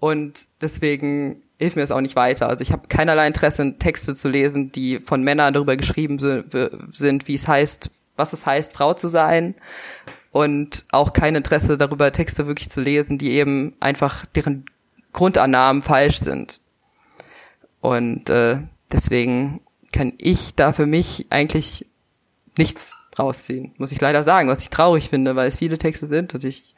und 0.00 0.46
deswegen 0.60 1.42
hilft 1.58 1.76
mir 1.76 1.82
das 1.82 1.92
auch 1.92 2.00
nicht 2.00 2.16
weiter. 2.16 2.48
Also 2.48 2.62
ich 2.62 2.72
habe 2.72 2.88
keinerlei 2.88 3.26
Interesse, 3.26 3.78
Texte 3.78 4.14
zu 4.14 4.28
lesen, 4.28 4.70
die 4.72 5.00
von 5.00 5.22
Männern 5.22 5.54
darüber 5.54 5.76
geschrieben 5.76 6.18
sind, 6.18 7.28
wie 7.28 7.34
es 7.34 7.48
heißt, 7.48 7.90
was 8.16 8.32
es 8.32 8.44
heißt, 8.44 8.72
Frau 8.74 8.92
zu 8.94 9.08
sein 9.08 9.54
und 10.30 10.84
auch 10.90 11.12
kein 11.12 11.36
Interesse 11.36 11.78
darüber, 11.78 12.12
Texte 12.12 12.46
wirklich 12.46 12.68
zu 12.68 12.80
lesen, 12.80 13.18
die 13.18 13.32
eben 13.32 13.74
einfach 13.80 14.26
deren 14.26 14.66
Grundannahmen 15.12 15.82
falsch 15.82 16.18
sind. 16.18 16.60
Und 17.80 18.30
äh, 18.30 18.58
deswegen 18.92 19.60
kann 19.94 20.12
ich 20.18 20.56
da 20.56 20.72
für 20.72 20.86
mich 20.86 21.26
eigentlich 21.30 21.86
nichts 22.58 22.96
rausziehen, 23.16 23.72
muss 23.78 23.92
ich 23.92 24.00
leider 24.00 24.24
sagen, 24.24 24.48
was 24.48 24.62
ich 24.62 24.70
traurig 24.70 25.08
finde, 25.08 25.36
weil 25.36 25.46
es 25.46 25.58
viele 25.58 25.78
Texte 25.78 26.08
sind 26.08 26.34
und 26.34 26.42
ich 26.42 26.74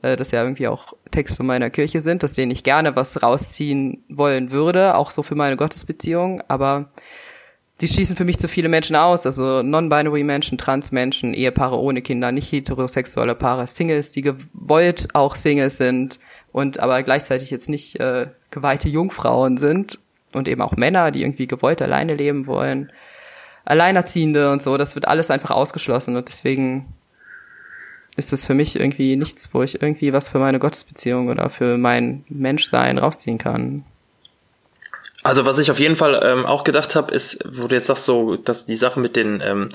äh, 0.00 0.16
das 0.16 0.30
ja 0.30 0.42
irgendwie 0.42 0.68
auch 0.68 0.94
Texte 1.10 1.36
von 1.36 1.46
meiner 1.46 1.68
Kirche 1.68 2.00
sind, 2.00 2.24
aus 2.24 2.32
denen 2.32 2.50
ich 2.50 2.64
gerne 2.64 2.96
was 2.96 3.22
rausziehen 3.22 4.02
wollen 4.08 4.50
würde, 4.50 4.94
auch 4.94 5.10
so 5.10 5.22
für 5.22 5.34
meine 5.34 5.56
Gottesbeziehung, 5.56 6.42
aber 6.48 6.90
die 7.82 7.88
schließen 7.88 8.16
für 8.16 8.24
mich 8.24 8.38
zu 8.38 8.48
viele 8.48 8.70
Menschen 8.70 8.96
aus, 8.96 9.26
also 9.26 9.62
non-binary 9.62 10.24
Menschen, 10.24 10.56
Trans-Menschen, 10.56 11.34
Ehepaare 11.34 11.78
ohne 11.78 12.00
Kinder, 12.00 12.32
nicht 12.32 12.50
heterosexuelle 12.50 13.34
Paare, 13.34 13.66
Singles, 13.66 14.10
die 14.10 14.22
gewollt 14.22 15.08
auch 15.14 15.36
Singles 15.36 15.76
sind 15.76 16.18
und 16.50 16.80
aber 16.80 17.02
gleichzeitig 17.02 17.50
jetzt 17.50 17.68
nicht 17.68 18.00
äh, 18.00 18.28
geweihte 18.50 18.88
Jungfrauen 18.88 19.58
sind 19.58 19.98
und 20.36 20.48
eben 20.48 20.62
auch 20.62 20.76
Männer, 20.76 21.10
die 21.10 21.22
irgendwie 21.22 21.46
gewollt 21.46 21.82
alleine 21.82 22.14
leben 22.14 22.46
wollen, 22.46 22.92
Alleinerziehende 23.64 24.50
und 24.50 24.62
so, 24.62 24.76
das 24.76 24.94
wird 24.94 25.08
alles 25.08 25.30
einfach 25.30 25.50
ausgeschlossen 25.50 26.16
und 26.16 26.28
deswegen 26.28 26.86
ist 28.16 28.32
das 28.32 28.46
für 28.46 28.54
mich 28.54 28.76
irgendwie 28.78 29.16
nichts, 29.16 29.50
wo 29.52 29.62
ich 29.62 29.82
irgendwie 29.82 30.12
was 30.12 30.28
für 30.28 30.38
meine 30.38 30.58
Gottesbeziehung 30.58 31.28
oder 31.28 31.48
für 31.48 31.78
mein 31.78 32.24
Menschsein 32.28 32.98
rausziehen 32.98 33.38
kann. 33.38 33.84
Also 35.22 35.46
was 35.46 35.58
ich 35.58 35.70
auf 35.70 35.80
jeden 35.80 35.96
Fall 35.96 36.20
ähm, 36.22 36.44
auch 36.44 36.64
gedacht 36.64 36.94
habe, 36.94 37.12
ist, 37.12 37.42
wo 37.50 37.66
du 37.66 37.74
jetzt 37.74 37.86
sagst, 37.86 38.04
so, 38.04 38.36
dass 38.36 38.66
die 38.66 38.76
Sache 38.76 39.00
mit 39.00 39.16
den 39.16 39.40
ähm, 39.40 39.70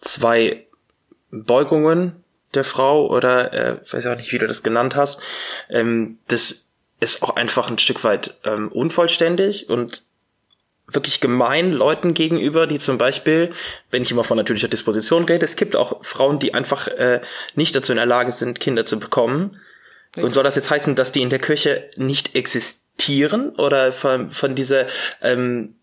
zwei 0.00 0.66
Beugungen 1.30 2.24
der 2.54 2.64
Frau 2.64 3.08
oder 3.08 3.52
äh, 3.52 3.76
weiß 3.90 4.06
auch 4.06 4.16
nicht, 4.16 4.32
wie 4.32 4.38
du 4.38 4.46
das 4.46 4.62
genannt 4.62 4.94
hast, 4.94 5.18
ähm, 5.68 6.18
das 6.28 6.70
ist 7.00 7.22
auch 7.22 7.36
einfach 7.36 7.70
ein 7.70 7.78
Stück 7.78 8.04
weit 8.04 8.38
ähm, 8.44 8.70
unvollständig 8.70 9.68
und 9.68 10.02
wirklich 10.86 11.20
gemein 11.20 11.72
Leuten 11.72 12.14
gegenüber, 12.14 12.66
die 12.66 12.78
zum 12.78 12.98
Beispiel, 12.98 13.52
wenn 13.90 14.02
ich 14.02 14.10
immer 14.10 14.24
von 14.24 14.36
natürlicher 14.36 14.68
Disposition 14.68 15.24
rede, 15.24 15.44
es 15.44 15.56
gibt 15.56 15.76
auch 15.76 16.04
Frauen, 16.04 16.38
die 16.38 16.52
einfach 16.52 16.88
äh, 16.88 17.20
nicht 17.54 17.74
dazu 17.74 17.92
in 17.92 17.96
der 17.96 18.06
Lage 18.06 18.32
sind, 18.32 18.60
Kinder 18.60 18.84
zu 18.84 19.00
bekommen. 19.00 19.60
Und 20.16 20.32
soll 20.32 20.44
das 20.44 20.54
jetzt 20.54 20.70
heißen, 20.70 20.94
dass 20.94 21.10
die 21.10 21.22
in 21.22 21.30
der 21.30 21.40
Kirche 21.40 21.90
nicht 21.96 22.36
existieren? 22.36 22.84
Tieren 22.96 23.50
oder 23.50 23.92
von, 23.92 24.30
von 24.30 24.54
dieser 24.54 24.86
ähm, 25.20 25.76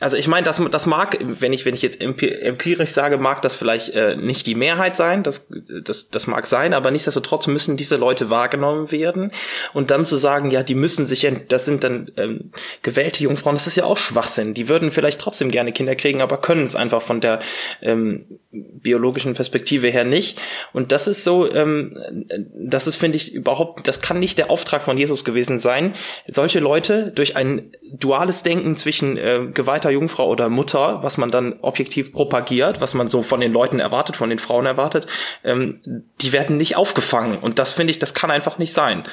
also 0.00 0.16
ich 0.16 0.28
meine, 0.28 0.44
das, 0.44 0.60
das 0.70 0.86
mag, 0.86 1.18
wenn 1.20 1.52
ich, 1.52 1.66
wenn 1.66 1.74
ich 1.74 1.82
jetzt 1.82 2.00
empirisch 2.00 2.90
sage, 2.90 3.18
mag 3.18 3.42
das 3.42 3.54
vielleicht 3.54 3.90
äh, 3.90 4.16
nicht 4.16 4.46
die 4.46 4.54
Mehrheit 4.54 4.96
sein, 4.96 5.22
das, 5.22 5.50
das, 5.84 6.08
das 6.08 6.26
mag 6.26 6.46
sein, 6.46 6.72
aber 6.72 6.90
nichtsdestotrotz 6.90 7.46
müssen 7.46 7.76
diese 7.76 7.96
Leute 7.96 8.30
wahrgenommen 8.30 8.90
werden. 8.90 9.30
Und 9.74 9.90
dann 9.90 10.06
zu 10.06 10.16
sagen, 10.16 10.50
ja, 10.50 10.62
die 10.62 10.74
müssen 10.74 11.04
sich, 11.04 11.30
das 11.48 11.66
sind 11.66 11.84
dann 11.84 12.10
ähm, 12.16 12.50
gewählte 12.82 13.22
Jungfrauen, 13.22 13.56
das 13.56 13.66
ist 13.66 13.76
ja 13.76 13.84
auch 13.84 13.98
Schwachsinn. 13.98 14.54
Die 14.54 14.68
würden 14.68 14.90
vielleicht 14.90 15.20
trotzdem 15.20 15.50
gerne 15.50 15.72
Kinder 15.72 15.94
kriegen, 15.94 16.22
aber 16.22 16.38
können 16.38 16.64
es 16.64 16.76
einfach 16.76 17.02
von 17.02 17.20
der 17.20 17.40
ähm, 17.82 18.24
biologischen 18.50 19.34
Perspektive 19.34 19.88
her 19.88 20.04
nicht. 20.04 20.40
Und 20.72 20.92
das 20.92 21.08
ist 21.08 21.24
so, 21.24 21.52
ähm, 21.52 22.24
das 22.54 22.86
ist, 22.86 22.96
finde 22.96 23.16
ich, 23.16 23.34
überhaupt, 23.34 23.86
das 23.86 24.00
kann 24.00 24.18
nicht 24.18 24.38
der 24.38 24.50
Auftrag 24.50 24.82
von 24.82 24.96
Jesus 24.96 25.24
gewesen 25.24 25.58
sein, 25.58 25.94
solche 26.26 26.60
Leute 26.60 27.12
durch 27.14 27.36
ein 27.36 27.72
duales 27.92 28.42
Denken 28.42 28.76
zwischen 28.76 29.16
äh, 29.16 29.48
geweihter 29.52 29.89
Jungfrau 29.90 30.28
oder 30.28 30.48
Mutter, 30.48 31.02
was 31.02 31.18
man 31.18 31.30
dann 31.30 31.60
objektiv 31.60 32.12
propagiert, 32.12 32.80
was 32.80 32.94
man 32.94 33.08
so 33.08 33.22
von 33.22 33.40
den 33.40 33.52
Leuten 33.52 33.80
erwartet, 33.80 34.16
von 34.16 34.30
den 34.30 34.38
Frauen 34.38 34.66
erwartet, 34.66 35.06
ähm, 35.44 36.04
die 36.20 36.32
werden 36.32 36.56
nicht 36.56 36.76
aufgefangen. 36.76 37.38
Und 37.38 37.58
das 37.58 37.72
finde 37.72 37.90
ich, 37.90 37.98
das 37.98 38.14
kann 38.14 38.30
einfach 38.30 38.58
nicht 38.58 38.72
sein. 38.72 39.04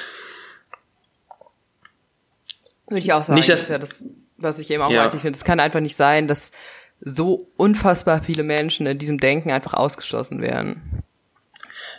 Würde 2.88 3.00
ich 3.00 3.12
auch 3.12 3.24
sagen. 3.24 3.36
Nicht, 3.36 3.48
dass, 3.48 3.60
das 3.60 3.68
ist 3.68 3.70
ja 3.70 3.78
das, 3.78 4.04
was 4.38 4.58
ich 4.58 4.70
eben 4.70 4.82
auch 4.82 4.90
ja. 4.90 5.00
meinte. 5.00 5.16
Ich 5.16 5.22
finde, 5.22 5.36
es 5.36 5.44
kann 5.44 5.60
einfach 5.60 5.80
nicht 5.80 5.96
sein, 5.96 6.26
dass 6.26 6.50
so 7.00 7.48
unfassbar 7.56 8.22
viele 8.22 8.42
Menschen 8.42 8.86
in 8.86 8.98
diesem 8.98 9.18
Denken 9.18 9.50
einfach 9.50 9.74
ausgeschlossen 9.74 10.40
werden. 10.40 11.02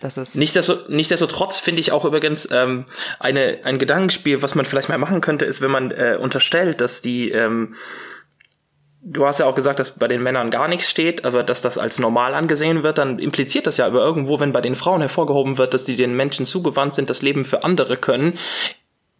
Das 0.01 0.17
ist 0.17 0.35
Nichtsdestotrotz 0.35 1.57
finde 1.57 1.81
ich 1.81 1.91
auch 1.91 2.05
übrigens 2.05 2.47
ähm, 2.51 2.85
eine, 3.19 3.59
ein 3.63 3.79
Gedankenspiel, 3.79 4.41
was 4.41 4.55
man 4.55 4.65
vielleicht 4.65 4.89
mal 4.89 4.97
machen 4.97 5.21
könnte, 5.21 5.45
ist, 5.45 5.61
wenn 5.61 5.71
man 5.71 5.91
äh, 5.91 6.17
unterstellt, 6.19 6.79
dass 6.79 7.01
die 7.01 7.31
ähm, 7.31 7.75
Du 9.01 9.25
hast 9.25 9.39
ja 9.39 9.45
auch 9.45 9.55
gesagt, 9.55 9.79
dass 9.79 9.91
bei 9.91 10.07
den 10.07 10.21
Männern 10.21 10.51
gar 10.51 10.67
nichts 10.67 10.89
steht, 10.89 11.23
aber 11.23 11.43
dass 11.43 11.61
das 11.61 11.77
als 11.77 11.99
normal 11.99 12.33
angesehen 12.33 12.83
wird, 12.83 12.97
dann 12.97 13.17
impliziert 13.17 13.65
das 13.65 13.77
ja 13.77 13.85
aber 13.85 14.01
irgendwo, 14.01 14.39
wenn 14.39 14.51
bei 14.51 14.61
den 14.61 14.75
Frauen 14.75 15.01
hervorgehoben 15.01 15.57
wird, 15.57 15.73
dass 15.73 15.85
die 15.85 15.95
den 15.95 16.15
Menschen 16.15 16.45
zugewandt 16.45 16.95
sind, 16.95 17.09
das 17.09 17.21
Leben 17.21 17.45
für 17.45 17.63
andere 17.63 17.95
können, 17.95 18.37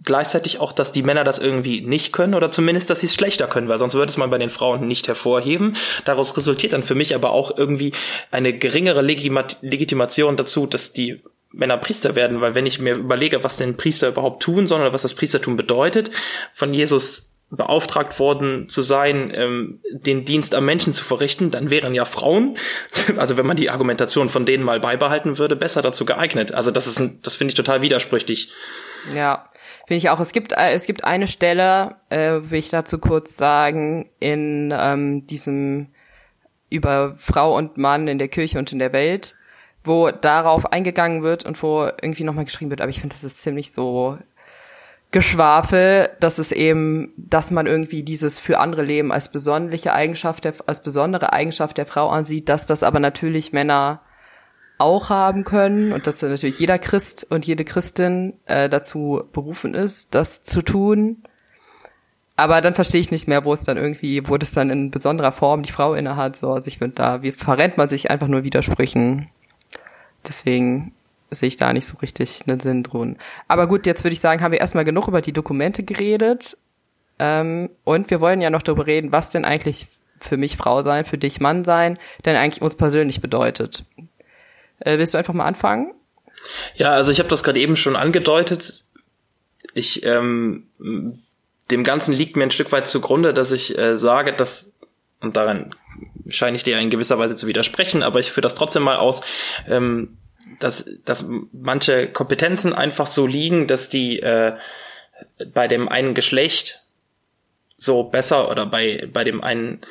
gleichzeitig 0.03 0.59
auch, 0.59 0.71
dass 0.71 0.91
die 0.91 1.03
Männer 1.03 1.23
das 1.23 1.39
irgendwie 1.39 1.81
nicht 1.81 2.13
können 2.13 2.35
oder 2.35 2.51
zumindest, 2.51 2.89
dass 2.89 3.01
sie 3.01 3.07
es 3.07 3.13
schlechter 3.13 3.47
können, 3.47 3.67
weil 3.67 3.79
sonst 3.79 3.95
würde 3.95 4.09
es 4.09 4.17
man 4.17 4.29
bei 4.29 4.37
den 4.37 4.49
Frauen 4.49 4.87
nicht 4.87 5.07
hervorheben. 5.07 5.75
Daraus 6.05 6.35
resultiert 6.35 6.73
dann 6.73 6.83
für 6.83 6.95
mich 6.95 7.15
aber 7.15 7.31
auch 7.31 7.57
irgendwie 7.57 7.93
eine 8.31 8.57
geringere 8.57 9.01
Legitimation 9.01 10.37
dazu, 10.37 10.67
dass 10.67 10.93
die 10.93 11.21
Männer 11.51 11.77
Priester 11.77 12.15
werden, 12.15 12.41
weil 12.41 12.53
wenn 12.53 12.65
ich 12.65 12.79
mir 12.79 12.93
überlege, 12.95 13.43
was 13.43 13.57
denn 13.57 13.75
Priester 13.75 14.09
überhaupt 14.09 14.43
tun 14.43 14.67
sollen 14.67 14.81
oder 14.81 14.93
was 14.93 15.01
das 15.01 15.15
Priestertum 15.15 15.57
bedeutet, 15.57 16.11
von 16.53 16.73
Jesus 16.73 17.28
beauftragt 17.51 18.19
worden 18.19 18.69
zu 18.69 18.81
sein, 18.81 19.31
ähm, 19.33 19.81
den 19.91 20.23
Dienst 20.23 20.53
am 20.53 20.65
Menschen 20.65 20.93
zu 20.93 21.03
verrichten, 21.03 21.49
dann 21.49 21.69
wären 21.69 21.95
ja 21.95 22.05
Frauen, 22.05 22.57
also 23.17 23.37
wenn 23.37 23.45
man 23.45 23.57
die 23.57 23.69
Argumentation 23.69 24.29
von 24.29 24.45
denen 24.45 24.63
mal 24.63 24.79
beibehalten 24.79 25.37
würde, 25.37 25.55
besser 25.55 25.81
dazu 25.81 26.05
geeignet. 26.05 26.53
Also 26.53 26.71
das 26.71 26.87
ist 26.87 26.99
ein, 26.99 27.19
das 27.23 27.35
finde 27.35 27.51
ich 27.51 27.55
total 27.55 27.81
widersprüchlich. 27.81 28.51
Ja, 29.15 29.49
Finde 29.89 29.97
ich 29.97 30.09
auch. 30.11 30.19
Es 30.19 30.33
gibt, 30.33 30.51
äh, 30.51 30.73
es 30.73 30.85
gibt 30.85 31.03
eine 31.03 31.27
Stelle, 31.27 31.95
äh, 32.09 32.41
will 32.43 32.59
ich 32.59 32.69
dazu 32.69 32.99
kurz 32.99 33.35
sagen, 33.35 34.07
in 34.19 34.71
ähm, 34.71 35.25
diesem 35.25 35.87
über 36.69 37.15
Frau 37.17 37.57
und 37.57 37.79
Mann 37.79 38.07
in 38.07 38.19
der 38.19 38.27
Kirche 38.27 38.59
und 38.59 38.71
in 38.71 38.77
der 38.77 38.93
Welt, 38.93 39.33
wo 39.83 40.11
darauf 40.11 40.71
eingegangen 40.71 41.23
wird 41.23 41.43
und 41.43 41.63
wo 41.63 41.85
irgendwie 42.03 42.23
nochmal 42.23 42.45
geschrieben 42.45 42.69
wird. 42.69 42.81
Aber 42.81 42.91
ich 42.91 42.99
finde, 42.99 43.15
das 43.15 43.23
ist 43.23 43.41
ziemlich 43.41 43.71
so 43.71 44.19
Geschwafel, 45.11 46.09
dass 46.19 46.37
es 46.37 46.51
eben, 46.51 47.13
dass 47.17 47.49
man 47.49 47.65
irgendwie 47.65 48.03
dieses 48.03 48.39
für 48.39 48.59
andere 48.59 48.83
Leben 48.83 49.11
als 49.11 49.31
besondere 49.31 49.91
Eigenschaft 49.91 50.43
der, 50.43 50.53
als 50.67 50.83
besondere 50.83 51.33
Eigenschaft 51.33 51.77
der 51.77 51.87
Frau 51.87 52.09
ansieht, 52.09 52.47
dass 52.47 52.67
das 52.67 52.83
aber 52.83 52.99
natürlich 52.99 53.51
Männer 53.51 54.01
auch 54.77 55.09
haben 55.09 55.43
können 55.43 55.93
und 55.93 56.05
dass 56.05 56.21
natürlich 56.21 56.59
jeder 56.59 56.77
Christ 56.77 57.25
und 57.29 57.45
jede 57.45 57.65
Christin 57.65 58.33
äh, 58.45 58.69
dazu 58.69 59.23
berufen 59.33 59.73
ist, 59.73 60.13
das 60.13 60.43
zu 60.43 60.61
tun. 60.61 61.23
Aber 62.37 62.61
dann 62.61 62.73
verstehe 62.73 63.01
ich 63.01 63.11
nicht 63.11 63.27
mehr, 63.27 63.43
wo 63.43 63.51
es 63.51 63.63
dann 63.63 63.75
irgendwie, 63.75 64.25
wo 64.29 64.37
das 64.37 64.53
dann 64.53 64.69
in 64.69 64.91
besonderer 64.91 65.33
Form 65.33 65.63
die 65.63 65.73
Frau 65.73 65.95
innehat. 65.95 66.37
So, 66.37 66.53
also 66.53 66.69
ich 66.69 66.79
da 66.95 67.21
wie 67.21 67.33
verrennt 67.33 67.77
man 67.77 67.89
sich 67.89 68.09
einfach 68.09 68.27
nur 68.27 68.45
Widersprüchen. 68.45 69.27
Deswegen 70.25 70.93
sehe 71.31 71.47
ich 71.47 71.57
da 71.57 71.73
nicht 71.73 71.85
so 71.85 71.97
richtig 71.97 72.41
einen 72.47 72.59
Sinn 72.59 72.83
drin. 72.83 73.17
Aber 73.47 73.67
gut, 73.67 73.85
jetzt 73.85 74.03
würde 74.03 74.13
ich 74.13 74.19
sagen, 74.19 74.41
haben 74.41 74.51
wir 74.51 74.59
erstmal 74.59 74.85
genug 74.85 75.07
über 75.07 75.21
die 75.21 75.33
Dokumente 75.33 75.83
geredet. 75.83 76.57
Ähm, 77.19 77.69
und 77.83 78.09
wir 78.09 78.21
wollen 78.21 78.41
ja 78.41 78.49
noch 78.49 78.61
darüber 78.61 78.87
reden, 78.87 79.11
was 79.11 79.31
denn 79.31 79.45
eigentlich 79.45 79.87
für 80.19 80.37
mich 80.37 80.57
Frau 80.57 80.81
sein, 80.81 81.05
für 81.05 81.17
dich 81.17 81.39
Mann 81.39 81.63
sein, 81.63 81.97
denn 82.25 82.35
eigentlich 82.35 82.61
uns 82.61 82.75
persönlich 82.75 83.21
bedeutet. 83.21 83.83
Äh, 84.79 84.97
willst 84.97 85.13
du 85.13 85.17
einfach 85.17 85.33
mal 85.33 85.45
anfangen? 85.45 85.93
Ja, 86.75 86.91
also 86.91 87.11
ich 87.11 87.19
habe 87.19 87.29
das 87.29 87.43
gerade 87.43 87.59
eben 87.59 87.75
schon 87.75 87.95
angedeutet. 87.95 88.85
Ich 89.73 90.03
ähm, 90.05 90.67
dem 91.71 91.83
Ganzen 91.83 92.13
liegt 92.13 92.35
mir 92.35 92.43
ein 92.43 92.51
Stück 92.51 92.71
weit 92.71 92.87
zugrunde, 92.87 93.33
dass 93.33 93.51
ich 93.51 93.77
äh, 93.77 93.97
sage, 93.97 94.33
dass 94.33 94.73
und 95.21 95.35
daran 95.35 95.75
scheine 96.29 96.55
ich 96.55 96.63
dir 96.63 96.79
in 96.79 96.89
gewisser 96.89 97.19
Weise 97.19 97.35
zu 97.35 97.47
widersprechen, 97.47 98.03
aber 98.03 98.19
ich 98.19 98.31
führe 98.31 98.43
das 98.43 98.55
trotzdem 98.55 98.83
mal 98.83 98.97
aus, 98.97 99.21
ähm, 99.67 100.17
dass, 100.59 100.85
dass 101.05 101.25
manche 101.51 102.07
Kompetenzen 102.07 102.73
einfach 102.73 103.07
so 103.07 103.25
liegen, 103.25 103.67
dass 103.67 103.89
die 103.89 104.19
äh, 104.19 104.53
bei 105.53 105.67
dem 105.67 105.89
einen 105.89 106.13
Geschlecht 106.13 106.83
so 107.77 108.03
besser 108.03 108.51
oder 108.51 108.65
bei, 108.65 109.07
bei 109.11 109.23
dem 109.23 109.43
einen 109.43 109.81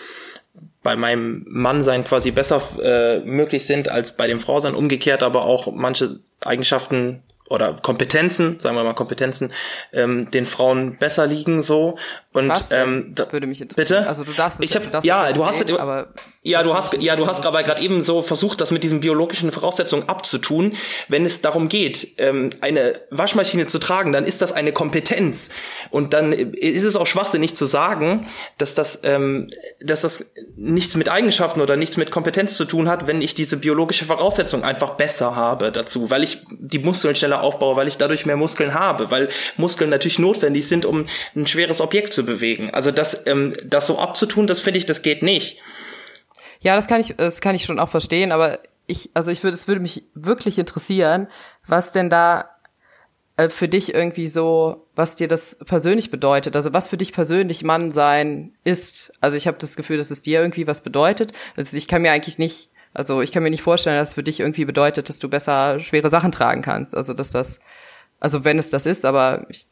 bei 0.83 0.97
meinem 0.97 1.45
Mann 1.49 1.83
sein 1.83 2.05
quasi 2.05 2.31
besser 2.31 2.63
äh, 2.81 3.19
möglich 3.21 3.67
sind 3.67 3.91
als 3.91 4.17
bei 4.17 4.27
dem 4.27 4.41
Frau 4.41 4.61
sein. 4.61 4.75
Umgekehrt 4.75 5.23
aber 5.23 5.45
auch 5.45 5.73
manche 5.73 6.21
Eigenschaften 6.45 7.23
oder 7.49 7.75
Kompetenzen, 7.75 8.61
sagen 8.61 8.77
wir 8.77 8.85
mal 8.85 8.95
Kompetenzen, 8.95 9.53
ähm, 9.93 10.31
den 10.31 10.47
Frauen 10.47 10.99
besser 10.99 11.27
liegen 11.27 11.63
so. 11.63 11.99
Und 12.33 12.49
Was 12.49 12.71
ähm, 12.71 13.13
da, 13.15 13.33
würde 13.33 13.47
mich 13.47 13.61
interessieren. 13.61 14.01
Bitte? 14.01 14.09
Also 14.09 14.23
du 14.23 14.33
darfst 14.33 14.61
es, 14.61 14.71
ich 14.71 14.77
hab, 14.77 14.83
du 14.83 14.91
darfst 14.91 15.07
ja, 15.07 15.33
du 15.33 15.45
hast, 15.45 15.59
sehen, 15.59 15.77
aber 15.77 16.09
ja, 16.43 16.63
du 16.63 16.75
hast, 16.75 16.95
ja, 16.95 17.17
du 17.17 17.27
hast 17.27 17.45
aber 17.45 17.63
gerade 17.63 17.83
eben 17.83 18.03
so 18.03 18.23
versucht, 18.23 18.61
das 18.61 18.71
mit 18.71 18.85
diesen 18.85 19.01
biologischen 19.01 19.51
Voraussetzungen 19.51 20.09
abzutun. 20.09 20.75
Wenn 21.09 21.27
es 21.27 21.41
darum 21.41 21.69
geht, 21.69 22.15
ähm, 22.19 22.51
eine 22.61 23.01
Waschmaschine 23.11 23.67
zu 23.67 23.79
tragen, 23.79 24.13
dann 24.13 24.25
ist 24.25 24.41
das 24.41 24.53
eine 24.53 24.73
Kompetenz. 24.73 25.51
Und 25.91 26.15
dann 26.15 26.33
ist 26.33 26.85
es 26.85 26.97
auch 26.97 27.07
schwachsinnig 27.07 27.57
zu 27.57 27.67
sagen, 27.67 28.29
dass 28.57 28.75
das, 28.75 29.01
ähm, 29.03 29.51
dass 29.81 30.03
das 30.03 30.33
nichts 30.55 30.95
mit 30.95 31.09
Eigenschaften 31.09 31.61
oder 31.61 31.77
nichts 31.77 31.97
mit 31.97 32.11
Kompetenz 32.11 32.57
zu 32.57 32.67
tun 32.67 32.89
hat, 32.89 33.07
wenn 33.07 33.21
ich 33.21 33.35
diese 33.35 33.57
biologische 33.57 34.05
Voraussetzung 34.05 34.65
einfach 34.65 34.91
besser 34.91 35.35
habe 35.35 35.73
dazu, 35.73 36.11
weil 36.11 36.23
ich 36.23 36.39
die 36.51 36.79
Muskeln 36.79 37.17
schneller 37.17 37.38
aufbaue, 37.43 37.77
weil 37.77 37.89
ich 37.89 37.97
dadurch 37.97 38.27
mehr 38.27 38.37
Muskeln 38.37 38.75
habe, 38.75 39.11
weil 39.11 39.29
Muskeln 39.57 39.91
natürlich 39.91 40.19
notwendig 40.19 40.69
sind, 40.69 40.85
um 40.85 41.07
ein 41.35 41.47
schweres 41.47 41.81
Objekt 41.81 42.13
zu 42.13 42.25
bewegen. 42.25 42.71
Also 42.73 42.91
das, 42.91 43.27
ähm, 43.27 43.55
das 43.65 43.87
so 43.87 43.99
abzutun, 43.99 44.47
das 44.47 44.61
finde 44.61 44.79
ich, 44.79 44.87
das 44.87 45.03
geht 45.03 45.23
nicht. 45.23 45.61
Ja, 46.61 46.75
das 46.75 46.89
kann 46.89 47.01
ich, 47.01 47.15
das 47.17 47.41
kann 47.41 47.55
ich 47.55 47.65
schon 47.65 47.79
auch 47.79 47.89
verstehen, 47.89 48.33
aber 48.33 48.61
ich, 48.87 49.11
also 49.15 49.31
ich 49.31 49.43
würde, 49.43 49.55
es 49.55 49.69
würde 49.69 49.81
mich 49.81 50.05
wirklich 50.15 50.59
interessieren, 50.59 51.29
was 51.67 51.93
denn 51.93 52.11
da 52.11 52.51
äh, 53.39 53.49
für 53.49 53.69
dich 53.69 53.95
irgendwie 53.95 54.27
so, 54.27 54.89
was 54.97 55.15
dir 55.15 55.29
das 55.29 55.57
persönlich 55.65 56.11
bedeutet, 56.11 56.57
also 56.57 56.73
was 56.73 56.89
für 56.89 56.97
dich 56.97 57.13
persönlich 57.13 57.63
Mann 57.63 57.93
sein 57.93 58.53
ist. 58.65 59.13
Also 59.21 59.37
ich 59.37 59.47
habe 59.47 59.59
das 59.59 59.77
Gefühl, 59.77 59.97
dass 59.97 60.11
es 60.11 60.23
dir 60.23 60.41
irgendwie 60.41 60.67
was 60.67 60.83
bedeutet. 60.83 61.33
Also 61.57 61.77
ich 61.77 61.87
kann 61.87 62.03
mir 62.03 62.11
eigentlich 62.11 62.39
nicht, 62.39 62.71
also 62.95 63.23
ich 63.23 63.33
kann 63.33 63.43
mir 63.43 63.51
nicht 63.51 63.63
vorstellen, 63.63 63.99
dass 63.99 64.11
es 64.11 64.15
für 64.15 64.23
dich 64.23 64.41
irgendwie 64.41 64.65
bedeutet, 64.65 65.09
dass 65.09 65.19
du 65.19 65.29
besser 65.29 65.79
schwere 65.81 66.09
Sachen 66.09 66.33
tragen 66.33 66.63
kannst. 66.63 66.97
Also 66.97 67.13
dass 67.15 67.31
das, 67.31 67.61
also 68.21 68.45
wenn 68.45 68.59
es 68.59 68.71
das 68.71 68.87
ist, 68.87 69.05
aber 69.05 69.47
ich, 69.49 69.67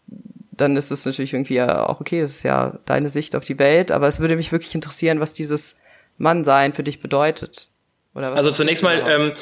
dann 0.52 0.76
ist 0.76 0.90
es 0.90 1.04
natürlich 1.04 1.34
irgendwie 1.34 1.54
ja 1.54 1.86
auch 1.86 2.00
okay, 2.00 2.20
das 2.20 2.32
ist 2.32 2.42
ja 2.42 2.78
deine 2.84 3.08
Sicht 3.08 3.36
auf 3.36 3.44
die 3.44 3.58
Welt, 3.58 3.90
aber 3.90 4.08
es 4.08 4.20
würde 4.20 4.36
mich 4.36 4.52
wirklich 4.52 4.74
interessieren, 4.74 5.20
was 5.20 5.32
dieses 5.32 5.76
Mannsein 6.18 6.72
für 6.72 6.82
dich 6.82 7.00
bedeutet. 7.00 7.68
Oder 8.14 8.32
was 8.32 8.38
Also 8.38 8.50
zunächst 8.50 8.82
mal, 8.82 9.02
ähm, 9.06 9.32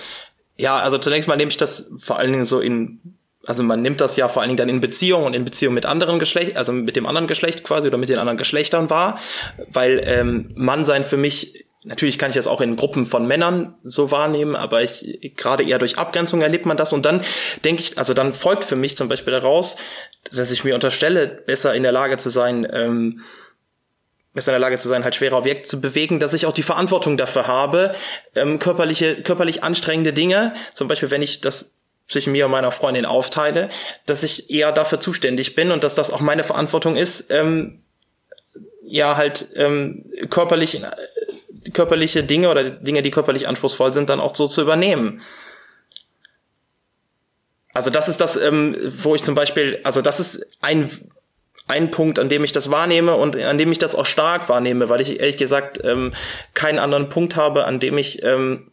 ja, 0.56 0.78
also 0.78 0.98
zunächst 0.98 1.28
mal 1.28 1.36
nehme 1.36 1.50
ich 1.50 1.56
das 1.56 1.90
vor 1.98 2.18
allen 2.18 2.32
Dingen 2.32 2.44
so 2.44 2.60
in, 2.60 3.00
also 3.46 3.62
man 3.62 3.82
nimmt 3.82 4.00
das 4.00 4.16
ja 4.16 4.28
vor 4.28 4.42
allen 4.42 4.48
Dingen 4.48 4.56
dann 4.56 4.68
in 4.68 4.80
Beziehung 4.80 5.24
und 5.24 5.34
in 5.34 5.44
Beziehung 5.44 5.74
mit 5.74 5.86
anderen 5.86 6.18
Geschlecht, 6.18 6.56
also 6.56 6.72
mit 6.72 6.96
dem 6.96 7.06
anderen 7.06 7.28
Geschlecht 7.28 7.62
quasi 7.62 7.86
oder 7.86 7.98
mit 7.98 8.08
den 8.08 8.18
anderen 8.18 8.38
Geschlechtern 8.38 8.90
wahr, 8.90 9.18
weil 9.68 10.00
ähm, 10.04 10.50
Mannsein 10.54 11.04
für 11.04 11.16
mich 11.16 11.63
Natürlich 11.84 12.18
kann 12.18 12.30
ich 12.30 12.36
das 12.36 12.46
auch 12.46 12.62
in 12.62 12.76
Gruppen 12.76 13.04
von 13.04 13.26
Männern 13.26 13.74
so 13.84 14.10
wahrnehmen, 14.10 14.56
aber 14.56 14.82
ich 14.82 15.34
gerade 15.36 15.62
eher 15.62 15.78
durch 15.78 15.98
Abgrenzung 15.98 16.40
erlebt 16.40 16.64
man 16.64 16.78
das. 16.78 16.94
Und 16.94 17.04
dann 17.04 17.22
denke 17.62 17.82
ich, 17.82 17.98
also 17.98 18.14
dann 18.14 18.32
folgt 18.32 18.64
für 18.64 18.76
mich 18.76 18.96
zum 18.96 19.08
Beispiel 19.08 19.32
daraus, 19.32 19.76
dass 20.32 20.50
ich 20.50 20.64
mir 20.64 20.74
unterstelle, 20.74 21.26
besser 21.26 21.74
in 21.74 21.82
der 21.82 21.92
Lage 21.92 22.16
zu 22.16 22.30
sein, 22.30 22.66
ähm, 22.72 23.20
besser 24.32 24.50
in 24.50 24.54
der 24.54 24.60
Lage 24.60 24.78
zu 24.78 24.88
sein, 24.88 25.04
halt 25.04 25.14
schwere 25.14 25.36
Objekte 25.36 25.68
zu 25.68 25.82
bewegen, 25.82 26.20
dass 26.20 26.32
ich 26.32 26.46
auch 26.46 26.54
die 26.54 26.62
Verantwortung 26.62 27.18
dafür 27.18 27.46
habe, 27.46 27.94
ähm, 28.34 28.58
körperliche, 28.58 29.22
körperlich 29.22 29.62
anstrengende 29.62 30.14
Dinge, 30.14 30.54
zum 30.72 30.88
Beispiel 30.88 31.10
wenn 31.10 31.22
ich 31.22 31.42
das 31.42 31.76
zwischen 32.08 32.32
mir 32.32 32.46
und 32.46 32.52
meiner 32.52 32.72
Freundin 32.72 33.04
aufteile, 33.04 33.68
dass 34.06 34.22
ich 34.22 34.50
eher 34.50 34.72
dafür 34.72 35.00
zuständig 35.00 35.54
bin 35.54 35.70
und 35.70 35.84
dass 35.84 35.94
das 35.94 36.10
auch 36.10 36.20
meine 36.20 36.44
Verantwortung 36.44 36.96
ist, 36.96 37.30
ähm, 37.30 37.82
ja 38.82 39.16
halt 39.16 39.48
ähm, 39.54 40.04
körperlich 40.30 40.82
äh, 40.82 40.90
körperliche 41.72 42.24
Dinge 42.24 42.50
oder 42.50 42.70
Dinge, 42.70 43.02
die 43.02 43.10
körperlich 43.10 43.48
anspruchsvoll 43.48 43.92
sind, 43.92 44.10
dann 44.10 44.20
auch 44.20 44.34
so 44.34 44.46
zu 44.48 44.62
übernehmen. 44.62 45.22
Also 47.72 47.90
das 47.90 48.08
ist 48.08 48.20
das, 48.20 48.36
ähm, 48.36 48.76
wo 49.02 49.14
ich 49.14 49.22
zum 49.22 49.34
Beispiel, 49.34 49.80
also 49.82 50.00
das 50.00 50.20
ist 50.20 50.46
ein 50.60 50.90
ein 51.66 51.90
Punkt, 51.90 52.18
an 52.18 52.28
dem 52.28 52.44
ich 52.44 52.52
das 52.52 52.70
wahrnehme 52.70 53.14
und 53.16 53.36
an 53.36 53.56
dem 53.56 53.72
ich 53.72 53.78
das 53.78 53.94
auch 53.94 54.06
stark 54.06 54.48
wahrnehme, 54.48 54.88
weil 54.88 55.00
ich 55.00 55.18
ehrlich 55.18 55.38
gesagt 55.38 55.80
ähm, 55.82 56.12
keinen 56.52 56.78
anderen 56.78 57.08
Punkt 57.08 57.36
habe, 57.36 57.64
an 57.64 57.80
dem 57.80 57.96
ich 57.96 58.22
ähm, 58.22 58.70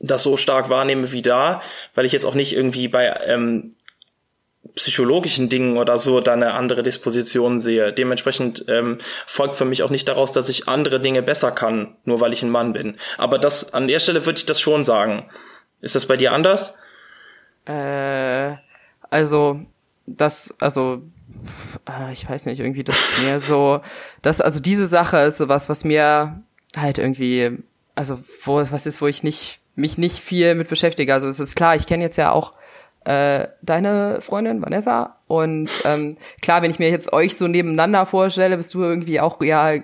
das 0.00 0.22
so 0.22 0.36
stark 0.36 0.70
wahrnehme 0.70 1.12
wie 1.12 1.22
da, 1.22 1.62
weil 1.94 2.04
ich 2.04 2.12
jetzt 2.12 2.24
auch 2.24 2.34
nicht 2.34 2.54
irgendwie 2.54 2.88
bei 2.88 3.06
ähm, 3.26 3.74
psychologischen 4.74 5.48
Dingen 5.48 5.78
oder 5.78 5.98
so 5.98 6.20
da 6.20 6.34
eine 6.34 6.52
andere 6.52 6.82
Disposition 6.82 7.58
sehe. 7.58 7.92
Dementsprechend 7.92 8.64
ähm, 8.68 8.98
folgt 9.26 9.56
für 9.56 9.64
mich 9.64 9.82
auch 9.82 9.90
nicht 9.90 10.08
daraus, 10.08 10.32
dass 10.32 10.48
ich 10.48 10.68
andere 10.68 11.00
Dinge 11.00 11.22
besser 11.22 11.50
kann, 11.50 11.96
nur 12.04 12.20
weil 12.20 12.32
ich 12.32 12.42
ein 12.42 12.50
Mann 12.50 12.72
bin. 12.72 12.96
Aber 13.18 13.38
das 13.38 13.74
an 13.74 13.88
der 13.88 14.00
Stelle 14.00 14.26
würde 14.26 14.38
ich 14.38 14.46
das 14.46 14.60
schon 14.60 14.84
sagen. 14.84 15.28
Ist 15.80 15.94
das 15.94 16.06
bei 16.06 16.16
dir 16.16 16.32
anders? 16.32 16.74
Äh, 17.64 18.56
also, 19.08 19.60
das, 20.06 20.54
also, 20.60 21.02
äh, 21.88 22.12
ich 22.12 22.28
weiß 22.28 22.46
nicht, 22.46 22.60
irgendwie, 22.60 22.84
das 22.84 22.98
ist 22.98 23.22
mir 23.22 23.40
so, 23.40 23.80
das, 24.22 24.40
also 24.40 24.60
diese 24.60 24.86
Sache 24.86 25.18
ist 25.18 25.38
so 25.38 25.48
was, 25.48 25.68
was 25.68 25.84
mir 25.84 26.42
halt 26.76 26.98
irgendwie, 26.98 27.58
also, 27.94 28.18
wo, 28.44 28.56
was 28.56 28.86
ist, 28.86 29.00
wo 29.00 29.06
ich 29.06 29.22
nicht, 29.22 29.60
mich 29.74 29.98
nicht 29.98 30.18
viel 30.18 30.54
mit 30.54 30.68
beschäftige. 30.68 31.14
Also, 31.14 31.28
es 31.28 31.40
ist 31.40 31.56
klar, 31.56 31.74
ich 31.74 31.86
kenne 31.86 32.04
jetzt 32.04 32.16
ja 32.16 32.30
auch 32.30 32.54
äh, 33.04 33.48
deine 33.62 34.20
Freundin 34.20 34.62
Vanessa 34.62 35.16
und 35.26 35.70
ähm, 35.84 36.16
klar, 36.42 36.62
wenn 36.62 36.70
ich 36.70 36.78
mir 36.78 36.90
jetzt 36.90 37.12
euch 37.12 37.36
so 37.36 37.48
nebeneinander 37.48 38.04
vorstelle, 38.04 38.56
bist 38.56 38.74
du 38.74 38.82
irgendwie 38.82 39.20
auch 39.20 39.40
ja, 39.42 39.74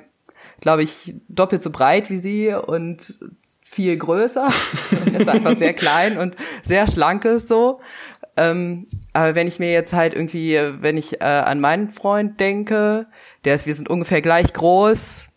glaube 0.61 0.83
ich, 0.83 1.15
doppelt 1.29 1.63
so 1.63 1.71
breit 1.71 2.11
wie 2.11 2.19
sie 2.19 2.53
und 2.53 3.19
viel 3.65 3.97
größer. 3.97 4.49
ist 5.19 5.29
einfach 5.29 5.57
sehr 5.57 5.73
klein 5.73 6.19
und 6.19 6.37
sehr 6.63 6.91
schlank 6.91 7.25
ist 7.25 7.49
so. 7.49 7.81
Ähm, 8.37 8.89
aber 9.13 9.35
wenn 9.35 9.47
ich 9.47 9.59
mir 9.59 9.73
jetzt 9.73 9.93
halt 9.93 10.15
irgendwie, 10.15 10.59
wenn 10.81 10.97
ich 10.97 11.21
äh, 11.21 11.25
an 11.25 11.61
meinen 11.61 11.89
Freund 11.89 12.39
denke, 12.39 13.07
der 13.45 13.55
ist, 13.55 13.67
wir 13.67 13.75
sind 13.75 13.89
ungefähr 13.89 14.21
gleich 14.21 14.53
groß 14.53 15.31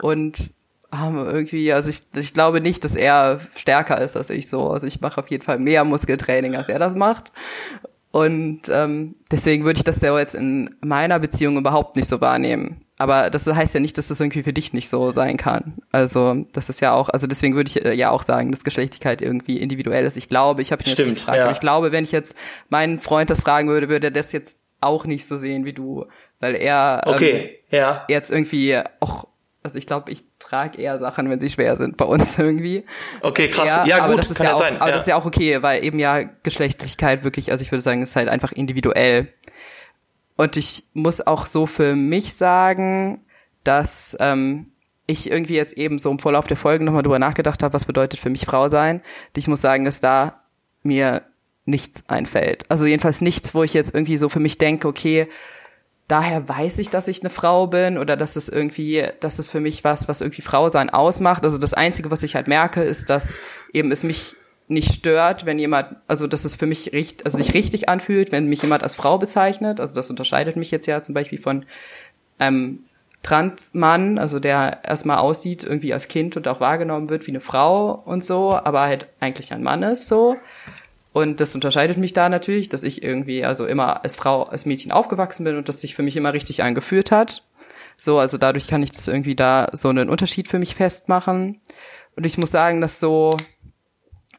und 0.00 0.50
haben 0.92 1.16
irgendwie, 1.16 1.72
also 1.72 1.90
ich, 1.90 2.02
ich 2.14 2.34
glaube 2.34 2.60
nicht, 2.60 2.84
dass 2.84 2.94
er 2.96 3.40
stärker 3.56 4.00
ist 4.00 4.16
als 4.16 4.30
ich 4.30 4.48
so. 4.48 4.70
Also 4.70 4.86
ich 4.86 5.00
mache 5.00 5.20
auf 5.20 5.28
jeden 5.28 5.42
Fall 5.42 5.58
mehr 5.58 5.84
Muskeltraining, 5.84 6.54
als 6.54 6.68
er 6.68 6.78
das 6.78 6.94
macht. 6.94 7.32
Und 8.10 8.60
ähm, 8.68 9.14
deswegen 9.30 9.64
würde 9.64 9.78
ich 9.78 9.84
das 9.84 10.02
ja 10.02 10.16
jetzt 10.18 10.34
in 10.34 10.74
meiner 10.82 11.18
Beziehung 11.18 11.56
überhaupt 11.56 11.96
nicht 11.96 12.08
so 12.08 12.20
wahrnehmen. 12.20 12.82
Aber 12.98 13.30
das 13.30 13.46
heißt 13.46 13.74
ja 13.74 13.80
nicht, 13.80 13.96
dass 13.96 14.08
das 14.08 14.20
irgendwie 14.20 14.42
für 14.42 14.52
dich 14.52 14.74
nicht 14.74 14.90
so 14.90 15.10
sein 15.10 15.38
kann. 15.38 15.74
Also 15.90 16.44
das 16.52 16.68
ist 16.68 16.80
ja 16.80 16.92
auch, 16.92 17.08
also 17.08 17.26
deswegen 17.26 17.56
würde 17.56 17.68
ich 17.68 17.84
äh, 17.84 17.94
ja 17.94 18.10
auch 18.10 18.22
sagen, 18.22 18.52
dass 18.52 18.62
Geschlechtlichkeit 18.62 19.22
irgendwie 19.22 19.56
individuell 19.56 20.04
ist. 20.04 20.16
Ich 20.16 20.28
glaube, 20.28 20.60
ich 20.60 20.72
habe 20.72 20.82
ihn 20.82 20.88
jetzt 20.88 20.98
Stimmt, 20.98 21.10
nicht 21.10 21.18
gefragt, 21.20 21.38
ja. 21.38 21.44
aber 21.44 21.52
ich 21.52 21.60
glaube, 21.60 21.90
wenn 21.90 22.04
ich 22.04 22.12
jetzt 22.12 22.36
meinen 22.68 23.00
Freund 23.00 23.30
das 23.30 23.40
fragen 23.40 23.68
würde, 23.68 23.88
würde 23.88 24.08
er 24.08 24.10
das 24.12 24.32
jetzt 24.32 24.60
auch 24.82 25.06
nicht 25.06 25.26
so 25.26 25.38
sehen 25.38 25.64
wie 25.64 25.72
du, 25.72 26.04
weil 26.38 26.54
er 26.54 27.02
ähm, 27.06 27.14
Okay, 27.14 27.58
ja. 27.70 28.04
jetzt 28.08 28.30
irgendwie 28.30 28.78
auch, 29.00 29.26
also 29.62 29.78
ich 29.78 29.86
glaube, 29.86 30.10
ich 30.10 30.24
trage 30.38 30.80
eher 30.80 30.98
Sachen, 30.98 31.30
wenn 31.30 31.38
sie 31.40 31.48
schwer 31.48 31.76
sind 31.76 31.96
bei 31.96 32.04
uns 32.04 32.38
irgendwie. 32.38 32.84
Okay, 33.20 33.48
krass. 33.48 33.66
eher- 33.66 33.86
ja, 33.86 34.02
aber 34.02 34.14
gut, 34.14 34.20
das 34.20 34.30
ist 34.30 34.38
kann 34.38 34.46
ja 34.46 34.54
auch, 34.54 34.58
sein. 34.58 34.76
Aber 34.76 34.86
ja. 34.88 34.92
das 34.92 35.02
ist 35.02 35.08
ja 35.08 35.16
auch 35.16 35.24
okay, 35.26 35.62
weil 35.62 35.84
eben 35.84 35.98
ja 35.98 36.22
Geschlechtlichkeit 36.42 37.24
wirklich, 37.24 37.50
also 37.52 37.62
ich 37.62 37.70
würde 37.70 37.82
sagen, 37.82 38.02
ist 38.02 38.16
halt 38.16 38.28
einfach 38.28 38.52
individuell. 38.52 39.32
Und 40.36 40.56
ich 40.56 40.84
muss 40.94 41.24
auch 41.26 41.46
so 41.46 41.66
für 41.66 41.94
mich 41.94 42.34
sagen, 42.34 43.22
dass 43.64 44.16
ähm, 44.18 44.72
ich 45.06 45.30
irgendwie 45.30 45.54
jetzt 45.54 45.74
eben 45.76 45.98
so 45.98 46.10
im 46.10 46.18
Vorlauf 46.18 46.46
der 46.46 46.56
Folgen 46.56 46.84
nochmal 46.84 47.02
drüber 47.02 47.18
nachgedacht 47.18 47.62
habe, 47.62 47.74
was 47.74 47.84
bedeutet 47.84 48.18
für 48.18 48.30
mich 48.30 48.46
Frau 48.46 48.68
sein. 48.68 48.96
Und 48.96 49.38
ich 49.38 49.46
muss 49.46 49.60
sagen, 49.60 49.84
dass 49.84 50.00
da 50.00 50.42
mir 50.82 51.22
nichts 51.64 52.02
einfällt. 52.08 52.64
Also 52.68 52.86
jedenfalls 52.86 53.20
nichts, 53.20 53.54
wo 53.54 53.62
ich 53.62 53.74
jetzt 53.74 53.94
irgendwie 53.94 54.16
so 54.16 54.28
für 54.28 54.40
mich 54.40 54.58
denke, 54.58 54.88
okay, 54.88 55.28
daher 56.12 56.46
weiß 56.46 56.78
ich, 56.78 56.90
dass 56.90 57.08
ich 57.08 57.22
eine 57.22 57.30
Frau 57.30 57.66
bin 57.66 57.96
oder 57.96 58.18
dass 58.18 58.36
es 58.36 58.50
irgendwie, 58.50 59.02
dass 59.20 59.38
es 59.38 59.48
für 59.48 59.60
mich 59.60 59.82
was, 59.82 60.08
was 60.08 60.20
irgendwie 60.20 60.42
Frau 60.42 60.68
sein 60.68 60.90
ausmacht. 60.90 61.42
Also 61.42 61.56
das 61.56 61.72
Einzige, 61.72 62.10
was 62.10 62.22
ich 62.22 62.34
halt 62.34 62.48
merke, 62.48 62.82
ist, 62.82 63.08
dass 63.08 63.34
eben 63.72 63.90
es 63.90 64.04
mich 64.04 64.36
nicht 64.68 64.92
stört, 64.92 65.46
wenn 65.46 65.58
jemand, 65.58 65.96
also 66.08 66.26
dass 66.26 66.44
es 66.44 66.54
für 66.54 66.66
mich 66.66 66.92
richtig, 66.92 67.24
also 67.24 67.38
sich 67.38 67.54
richtig 67.54 67.88
anfühlt, 67.88 68.30
wenn 68.30 68.46
mich 68.46 68.60
jemand 68.60 68.82
als 68.82 68.94
Frau 68.94 69.16
bezeichnet. 69.16 69.80
Also 69.80 69.94
das 69.94 70.10
unterscheidet 70.10 70.56
mich 70.56 70.70
jetzt 70.70 70.86
ja 70.86 71.00
zum 71.00 71.14
Beispiel 71.14 71.40
von 71.40 71.64
ähm, 72.38 72.80
Transmann, 73.22 74.18
also 74.18 74.38
der 74.38 74.80
erstmal 74.84 75.16
aussieht 75.16 75.64
irgendwie 75.64 75.94
als 75.94 76.08
Kind 76.08 76.36
und 76.36 76.46
auch 76.46 76.60
wahrgenommen 76.60 77.08
wird 77.08 77.26
wie 77.26 77.30
eine 77.30 77.40
Frau 77.40 78.02
und 78.04 78.22
so, 78.22 78.54
aber 78.54 78.82
halt 78.82 79.06
eigentlich 79.18 79.50
ein 79.54 79.62
Mann 79.62 79.82
ist 79.82 80.08
so. 80.08 80.36
Und 81.12 81.40
das 81.40 81.54
unterscheidet 81.54 81.98
mich 81.98 82.14
da 82.14 82.28
natürlich, 82.28 82.68
dass 82.68 82.84
ich 82.84 83.02
irgendwie 83.02 83.44
also 83.44 83.66
immer 83.66 84.02
als 84.02 84.16
Frau, 84.16 84.44
als 84.44 84.64
Mädchen 84.64 84.92
aufgewachsen 84.92 85.44
bin 85.44 85.56
und 85.56 85.68
das 85.68 85.80
sich 85.80 85.94
für 85.94 86.02
mich 86.02 86.16
immer 86.16 86.32
richtig 86.32 86.62
angefühlt 86.62 87.10
hat. 87.10 87.42
So, 87.96 88.18
also 88.18 88.38
dadurch 88.38 88.66
kann 88.66 88.82
ich 88.82 88.90
das 88.90 89.08
irgendwie 89.08 89.34
da 89.34 89.68
so 89.72 89.88
einen 89.88 90.08
Unterschied 90.08 90.48
für 90.48 90.58
mich 90.58 90.74
festmachen. 90.74 91.60
Und 92.16 92.24
ich 92.24 92.38
muss 92.38 92.50
sagen, 92.50 92.80
dass 92.80 92.98
so 92.98 93.36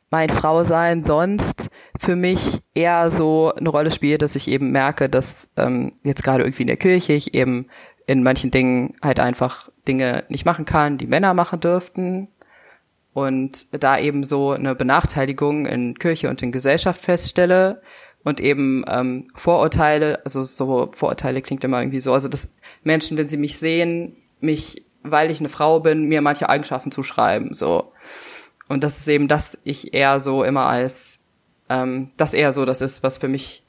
mein 0.09 0.29
Frausein 0.29 1.03
sonst 1.03 1.69
für 1.99 2.15
mich 2.15 2.61
eher 2.73 3.09
so 3.09 3.53
eine 3.55 3.69
Rolle 3.69 3.89
spielt, 3.89 4.21
dass 4.21 4.35
ich 4.35 4.47
eben 4.47 4.71
merke, 4.71 5.09
dass 5.09 5.49
ähm, 5.57 5.93
jetzt 6.03 6.23
gerade 6.23 6.43
irgendwie 6.43 6.63
in 6.63 6.67
der 6.67 6.77
Kirche 6.77 7.13
ich 7.13 7.33
eben 7.33 7.67
in 8.05 8.21
manchen 8.21 8.51
Dingen 8.51 8.95
halt 9.01 9.19
einfach 9.19 9.69
Dinge 9.87 10.23
nicht 10.29 10.45
machen 10.45 10.65
kann, 10.65 10.97
die 10.97 11.07
Männer 11.07 11.33
machen 11.33 11.59
dürften 11.59 12.27
und 13.13 13.83
da 13.83 13.99
eben 13.99 14.23
so 14.23 14.51
eine 14.51 14.75
Benachteiligung 14.75 15.65
in 15.65 15.97
Kirche 15.97 16.29
und 16.29 16.41
in 16.41 16.51
Gesellschaft 16.51 17.01
feststelle 17.01 17.81
und 18.23 18.39
eben 18.39 18.83
ähm, 18.87 19.25
Vorurteile, 19.35 20.25
also 20.25 20.43
so 20.45 20.89
Vorurteile 20.93 21.41
klingt 21.41 21.63
immer 21.63 21.79
irgendwie 21.79 21.99
so, 21.99 22.13
also 22.13 22.27
dass 22.27 22.53
Menschen, 22.83 23.17
wenn 23.17 23.29
sie 23.29 23.37
mich 23.37 23.57
sehen, 23.57 24.15
mich, 24.39 24.83
weil 25.03 25.29
ich 25.29 25.39
eine 25.39 25.49
Frau 25.49 25.79
bin, 25.79 26.07
mir 26.07 26.21
manche 26.21 26.49
Eigenschaften 26.49 26.91
zuschreiben, 26.91 27.53
so. 27.53 27.91
Und 28.69 28.83
das 28.83 28.99
ist 28.99 29.07
eben, 29.09 29.27
dass 29.27 29.59
ich 29.65 29.93
eher 29.93 30.19
so 30.19 30.43
immer 30.43 30.65
als, 30.65 31.19
ähm, 31.69 32.11
das 32.17 32.33
eher 32.33 32.53
so 32.53 32.65
das 32.65 32.81
ist, 32.81 33.03
was 33.03 33.17
für 33.17 33.27
mich, 33.27 33.63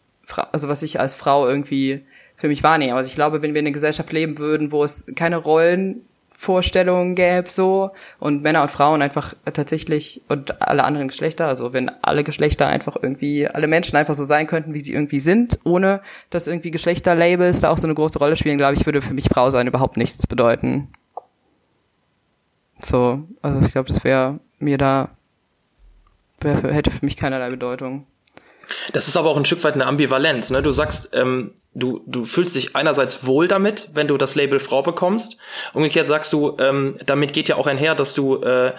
also 0.53 0.69
was 0.69 0.83
ich 0.83 1.01
als 1.01 1.15
Frau 1.15 1.49
irgendwie 1.49 2.05
für 2.37 2.49
mich 2.49 2.63
wahrnehme. 2.63 2.95
Also 2.95 3.09
ich 3.09 3.15
glaube, 3.15 3.43
wenn 3.43 3.55
wir 3.55 3.61
in 3.61 3.67
einer 3.67 3.73
Gesellschaft 3.73 4.13
leben 4.13 4.39
würden, 4.39 4.73
wo 4.73 4.85
es 4.85 5.05
keine 5.17 5.37
Rollen 5.37 6.07
Vorstellungen 6.45 7.15
gäbe 7.15 7.49
so 7.49 7.91
und 8.19 8.43
Männer 8.43 8.63
und 8.63 8.71
Frauen 8.71 9.03
einfach 9.03 9.35
tatsächlich 9.45 10.23
und 10.29 10.63
alle 10.63 10.85
anderen 10.85 11.09
Geschlechter, 11.09 11.49
also 11.49 11.73
wenn 11.73 11.91
alle 12.03 12.23
Geschlechter 12.23 12.67
einfach 12.67 12.97
irgendwie, 13.01 13.49
alle 13.49 13.67
Menschen 13.67 13.97
einfach 13.97 14.15
so 14.15 14.25
sein 14.25 14.47
könnten, 14.47 14.75
wie 14.75 14.81
sie 14.83 14.93
irgendwie 14.93 15.21
sind, 15.21 15.59
ohne 15.65 16.01
dass 16.31 16.47
irgendwie 16.47 16.71
Geschlechterlabels 16.71 17.61
da 17.61 17.71
auch 17.71 17.79
so 17.79 17.87
eine 17.87 17.95
große 17.95 18.19
Rolle 18.19 18.37
spielen, 18.37 18.59
glaube 18.59 18.75
ich, 18.75 18.87
würde 18.87 19.03
für 19.03 19.15
mich 19.15 19.29
Frau 19.29 19.51
sein 19.51 19.67
überhaupt 19.67 19.97
nichts 19.97 20.27
bedeuten. 20.27 20.89
So, 22.79 23.23
also 23.41 23.67
ich 23.67 23.73
glaube, 23.73 23.89
das 23.89 24.05
wäre 24.05 24.41
mir 24.59 24.79
da, 24.79 25.09
wär 26.41 26.57
hätte 26.73 26.91
für 26.91 27.05
mich 27.05 27.17
keinerlei 27.17 27.49
Bedeutung. 27.49 28.07
Das 28.93 29.09
ist 29.09 29.17
aber 29.17 29.31
auch 29.31 29.37
ein 29.37 29.45
Stück 29.45 29.65
weit 29.65 29.75
eine 29.75 29.87
Ambivalenz. 29.87 30.51
Ne? 30.51 30.63
Du 30.63 30.71
sagst, 30.71 31.11
ähm, 31.13 31.55
du, 31.75 32.03
du 32.07 32.25
fühlst 32.25 32.55
dich 32.55 32.77
einerseits 32.77 33.27
wohl 33.27 33.49
damit, 33.49 33.91
wenn 33.95 34.09
du 34.09 34.17
das 34.17 34.35
Label 34.35 34.61
Frau 34.61 34.83
bekommst. 34.83 35.39
Umgekehrt 35.73 36.07
sagst 36.07 36.33
du, 36.33 36.57
ähm, 36.59 36.97
damit 37.05 37.33
geht 37.33 37.49
ja 37.49 37.57
auch 37.57 37.67
einher, 37.67 37.95
dass 37.95 38.15
du 38.15 38.43
äh, 38.43 38.73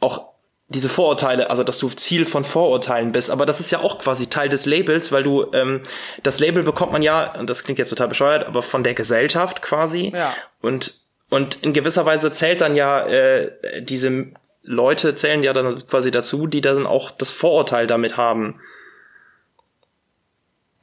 auch 0.00 0.28
diese 0.68 0.88
Vorurteile, 0.88 1.48
also 1.48 1.62
dass 1.62 1.78
du 1.78 1.88
Ziel 1.88 2.24
von 2.24 2.44
Vorurteilen 2.44 3.12
bist, 3.12 3.30
aber 3.30 3.46
das 3.46 3.60
ist 3.60 3.70
ja 3.70 3.78
auch 3.78 4.00
quasi 4.00 4.26
Teil 4.26 4.48
des 4.48 4.66
Labels, 4.66 5.12
weil 5.12 5.22
du 5.22 5.46
ähm, 5.52 5.82
das 6.24 6.40
Label 6.40 6.64
bekommt 6.64 6.90
man 6.90 7.02
ja, 7.02 7.38
und 7.38 7.48
das 7.48 7.62
klingt 7.62 7.78
jetzt 7.78 7.90
total 7.90 8.08
bescheuert, 8.08 8.46
aber 8.46 8.62
von 8.62 8.82
der 8.82 8.94
Gesellschaft 8.94 9.62
quasi. 9.62 10.12
Ja. 10.14 10.34
Und 10.60 11.00
und 11.28 11.62
in 11.62 11.72
gewisser 11.72 12.06
Weise 12.06 12.30
zählt 12.32 12.60
dann 12.60 12.76
ja 12.76 13.04
äh, 13.06 13.82
diese 13.82 14.28
Leute 14.66 15.14
zählen 15.14 15.42
ja 15.42 15.52
dann 15.52 15.74
quasi 15.86 16.10
dazu, 16.10 16.46
die 16.46 16.60
dann 16.60 16.86
auch 16.86 17.10
das 17.10 17.30
Vorurteil 17.30 17.86
damit 17.86 18.16
haben. 18.16 18.60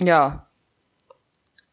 Ja. 0.01 0.47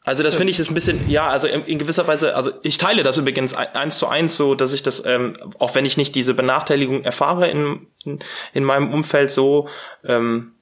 Also 0.03 0.23
das 0.23 0.35
finde 0.35 0.51
ich 0.51 0.59
ist 0.59 0.70
ein 0.70 0.75
bisschen, 0.75 1.09
ja, 1.09 1.29
also 1.29 1.46
in, 1.46 1.64
in, 1.66 1.79
gewisser 1.79 2.07
Weise, 2.07 2.35
also 2.35 2.51
ich 2.62 2.79
teile 2.79 3.03
das 3.03 3.16
übrigens 3.16 3.55
eins 3.55 3.99
zu 3.99 4.09
eins 4.09 4.37
so, 4.37 4.55
dass 4.55 4.73
ich 4.73 4.83
das, 4.83 5.05
ähm, 5.05 5.35
auch 5.59 5.75
wenn 5.75 5.85
ich 5.85 5.96
nicht 5.96 6.14
diese 6.14 6.35
Benachteiligung 6.35 7.05
erfahre 7.05 7.49
in, 7.49 7.87
in, 8.05 8.18
in 8.55 8.64
meinem 8.64 8.92
Umfeld 8.92 9.31
so, 9.31 9.68
ähm, 10.05 10.53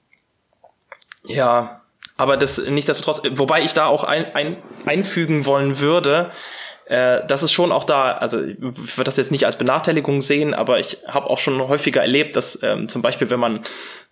ja, 1.24 1.82
aber 2.16 2.36
das 2.36 2.58
nichtsdestotrotz, 2.58 3.22
wobei 3.34 3.62
ich 3.62 3.74
da 3.74 3.86
auch 3.86 4.02
ein, 4.04 4.34
ein, 4.34 4.56
einfügen 4.86 5.46
wollen 5.46 5.78
würde, 5.78 6.30
äh, 6.88 7.26
das 7.26 7.42
ist 7.42 7.52
schon 7.52 7.70
auch 7.70 7.84
da, 7.84 8.12
also 8.12 8.42
ich 8.42 8.58
würde 8.58 9.04
das 9.04 9.18
jetzt 9.18 9.30
nicht 9.30 9.44
als 9.44 9.56
Benachteiligung 9.56 10.22
sehen, 10.22 10.54
aber 10.54 10.80
ich 10.80 10.98
habe 11.06 11.28
auch 11.28 11.38
schon 11.38 11.60
häufiger 11.68 12.00
erlebt, 12.00 12.34
dass 12.34 12.62
ähm, 12.62 12.88
zum 12.88 13.02
Beispiel, 13.02 13.28
wenn 13.28 13.40
man 13.40 13.60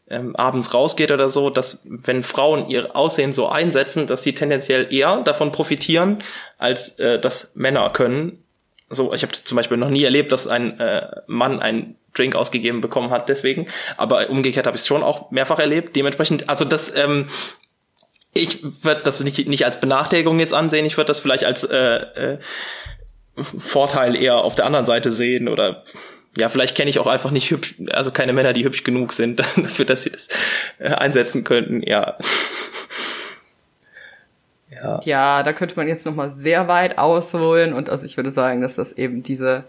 ähm, 0.08 0.36
abends 0.36 0.74
rausgeht 0.74 1.10
oder 1.10 1.30
so, 1.30 1.50
dass 1.50 1.80
wenn 1.84 2.22
Frauen 2.22 2.68
ihr 2.68 2.94
Aussehen 2.94 3.32
so 3.32 3.48
einsetzen, 3.48 4.06
dass 4.06 4.22
sie 4.22 4.34
tendenziell 4.34 4.92
eher 4.92 5.22
davon 5.22 5.52
profitieren, 5.52 6.22
als 6.58 6.98
äh, 6.98 7.18
das 7.18 7.52
Männer 7.54 7.88
können. 7.90 8.42
So, 8.88 9.12
ich 9.12 9.22
habe 9.22 9.32
zum 9.32 9.56
Beispiel 9.56 9.78
noch 9.78 9.90
nie 9.90 10.04
erlebt, 10.04 10.30
dass 10.30 10.46
ein 10.46 10.78
äh, 10.78 11.08
Mann 11.26 11.60
einen 11.60 11.96
Drink 12.14 12.36
ausgegeben 12.36 12.82
bekommen 12.82 13.10
hat, 13.10 13.28
deswegen. 13.28 13.66
Aber 13.96 14.28
umgekehrt 14.30 14.66
habe 14.66 14.76
ich 14.76 14.82
es 14.82 14.86
schon 14.86 15.02
auch 15.02 15.30
mehrfach 15.30 15.58
erlebt. 15.58 15.96
Dementsprechend, 15.96 16.48
also 16.48 16.64
das 16.64 16.94
ähm, 16.94 17.28
ich 18.37 18.62
würde 18.83 19.03
das 19.05 19.20
nicht, 19.20 19.46
nicht 19.49 19.64
als 19.64 19.81
Benachteiligung 19.81 20.38
jetzt 20.38 20.55
ansehen, 20.55 20.87
ich 20.87 20.96
würde 20.96 21.09
das 21.09 21.18
vielleicht 21.18 21.44
als 21.44 21.64
äh, 21.64 22.35
äh, 22.35 22.38
Vorteil 23.59 24.16
eher 24.16 24.38
auf 24.38 24.55
der 24.55 24.66
anderen 24.66 24.87
Seite 24.87 25.12
sehen 25.12 25.49
oder 25.49 25.85
ja, 26.37 26.49
vielleicht 26.49 26.77
kenne 26.77 26.90
ich 26.90 26.99
auch 26.99 27.07
einfach 27.07 27.31
nicht 27.31 27.51
hübsch, 27.51 27.75
also 27.90 28.11
keine 28.11 28.33
Männer, 28.33 28.53
die 28.53 28.64
hübsch 28.64 28.85
genug 28.85 29.12
sind 29.12 29.40
dafür, 29.40 29.85
dass 29.85 30.03
sie 30.03 30.11
das 30.11 30.29
äh, 30.79 30.90
einsetzen 30.90 31.44
könnten, 31.44 31.83
ja. 31.83 32.16
ja. 34.70 35.01
Ja, 35.05 35.42
da 35.42 35.53
könnte 35.53 35.77
man 35.77 35.88
jetzt 35.88 36.07
nochmal 36.07 36.31
sehr 36.31 36.68
weit 36.68 36.99
ausholen 36.99 37.72
und 37.72 37.90
also 37.90 38.07
ich 38.07 38.16
würde 38.16 38.31
sagen, 38.31 38.61
dass 38.61 38.77
das 38.77 38.92
eben 38.92 39.22
diese, 39.22 39.64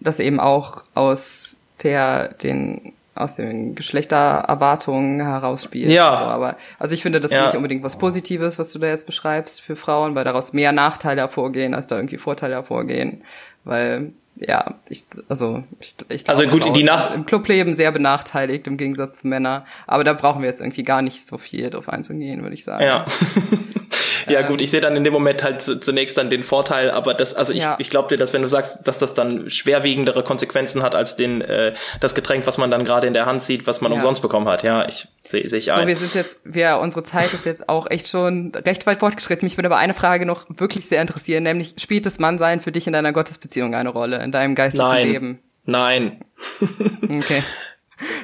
dass 0.00 0.20
eben 0.20 0.40
auch 0.40 0.82
aus 0.94 1.56
der, 1.82 2.34
den 2.34 2.92
aus 3.16 3.34
den 3.34 3.74
Geschlechtererwartungen 3.74 5.20
herausspielt. 5.20 5.90
Ja. 5.90 6.10
Also, 6.10 6.24
aber, 6.24 6.56
also 6.78 6.94
ich 6.94 7.02
finde, 7.02 7.20
das 7.20 7.30
ja. 7.30 7.40
ist 7.40 7.46
nicht 7.46 7.56
unbedingt 7.56 7.82
was 7.82 7.96
Positives, 7.96 8.58
was 8.58 8.72
du 8.72 8.78
da 8.78 8.88
jetzt 8.88 9.06
beschreibst 9.06 9.62
für 9.62 9.76
Frauen, 9.76 10.14
weil 10.14 10.24
daraus 10.24 10.52
mehr 10.52 10.72
Nachteile 10.72 11.22
hervorgehen, 11.22 11.74
als 11.74 11.86
da 11.86 11.96
irgendwie 11.96 12.18
Vorteile 12.18 12.54
hervorgehen. 12.54 13.22
Weil, 13.64 14.12
ja, 14.36 14.74
ich, 14.88 15.04
also, 15.28 15.64
ich, 15.80 15.94
ich 16.08 16.24
glaube, 16.24 16.40
also 16.40 16.50
gut, 16.50 16.76
die 16.76 16.82
Nacht 16.82 17.14
im 17.14 17.26
Clubleben 17.26 17.74
sehr 17.74 17.90
benachteiligt 17.90 18.66
im 18.66 18.76
Gegensatz 18.76 19.20
zu 19.20 19.28
Männern. 19.28 19.64
Aber 19.86 20.04
da 20.04 20.12
brauchen 20.12 20.42
wir 20.42 20.48
jetzt 20.48 20.60
irgendwie 20.60 20.84
gar 20.84 21.02
nicht 21.02 21.26
so 21.26 21.38
viel 21.38 21.70
drauf 21.70 21.88
einzugehen, 21.88 22.42
würde 22.42 22.54
ich 22.54 22.64
sagen. 22.64 22.84
Ja. 22.84 23.06
Ja, 24.28 24.42
gut, 24.42 24.60
ich 24.60 24.70
sehe 24.70 24.80
dann 24.80 24.96
in 24.96 25.04
dem 25.04 25.12
Moment 25.12 25.42
halt 25.44 25.62
zunächst 25.62 26.16
dann 26.18 26.30
den 26.30 26.42
Vorteil, 26.42 26.90
aber 26.90 27.14
das, 27.14 27.34
also 27.34 27.52
ich, 27.52 27.62
ja. 27.62 27.76
ich 27.78 27.90
glaube 27.90 28.08
dir, 28.08 28.16
dass 28.16 28.32
wenn 28.32 28.42
du 28.42 28.48
sagst, 28.48 28.78
dass 28.84 28.98
das 28.98 29.14
dann 29.14 29.50
schwerwiegendere 29.50 30.24
Konsequenzen 30.24 30.82
hat 30.82 30.94
als 30.94 31.16
den, 31.16 31.42
äh, 31.42 31.74
das 32.00 32.14
Getränk, 32.14 32.46
was 32.46 32.58
man 32.58 32.70
dann 32.70 32.84
gerade 32.84 33.06
in 33.06 33.12
der 33.12 33.26
Hand 33.26 33.42
sieht, 33.42 33.66
was 33.66 33.80
man 33.80 33.92
ja. 33.92 33.96
umsonst 33.96 34.22
bekommen 34.22 34.48
hat. 34.48 34.62
Ja, 34.62 34.86
ich 34.86 35.06
sehe 35.28 35.48
seh 35.48 35.58
ich 35.58 35.72
ein. 35.72 35.80
So, 35.80 35.86
wir 35.86 35.96
sind 35.96 36.14
jetzt, 36.14 36.38
wir, 36.44 36.78
unsere 36.78 37.02
Zeit 37.02 37.32
ist 37.34 37.44
jetzt 37.44 37.68
auch 37.68 37.88
echt 37.88 38.08
schon 38.08 38.52
recht 38.54 38.86
weit 38.86 39.00
fortgeschritten. 39.00 39.46
Mich 39.46 39.56
würde 39.56 39.68
aber 39.68 39.78
eine 39.78 39.94
Frage 39.94 40.26
noch 40.26 40.44
wirklich 40.48 40.88
sehr 40.88 41.00
interessieren, 41.00 41.44
nämlich 41.44 41.74
spielt 41.78 42.06
das 42.06 42.18
Mannsein 42.18 42.60
für 42.60 42.72
dich 42.72 42.86
in 42.86 42.92
deiner 42.92 43.12
Gottesbeziehung 43.12 43.74
eine 43.74 43.90
Rolle, 43.90 44.22
in 44.22 44.32
deinem 44.32 44.54
geistlichen 44.54 44.88
Nein. 44.88 45.08
Leben? 45.08 45.42
Nein. 45.64 46.24
okay. 47.02 47.42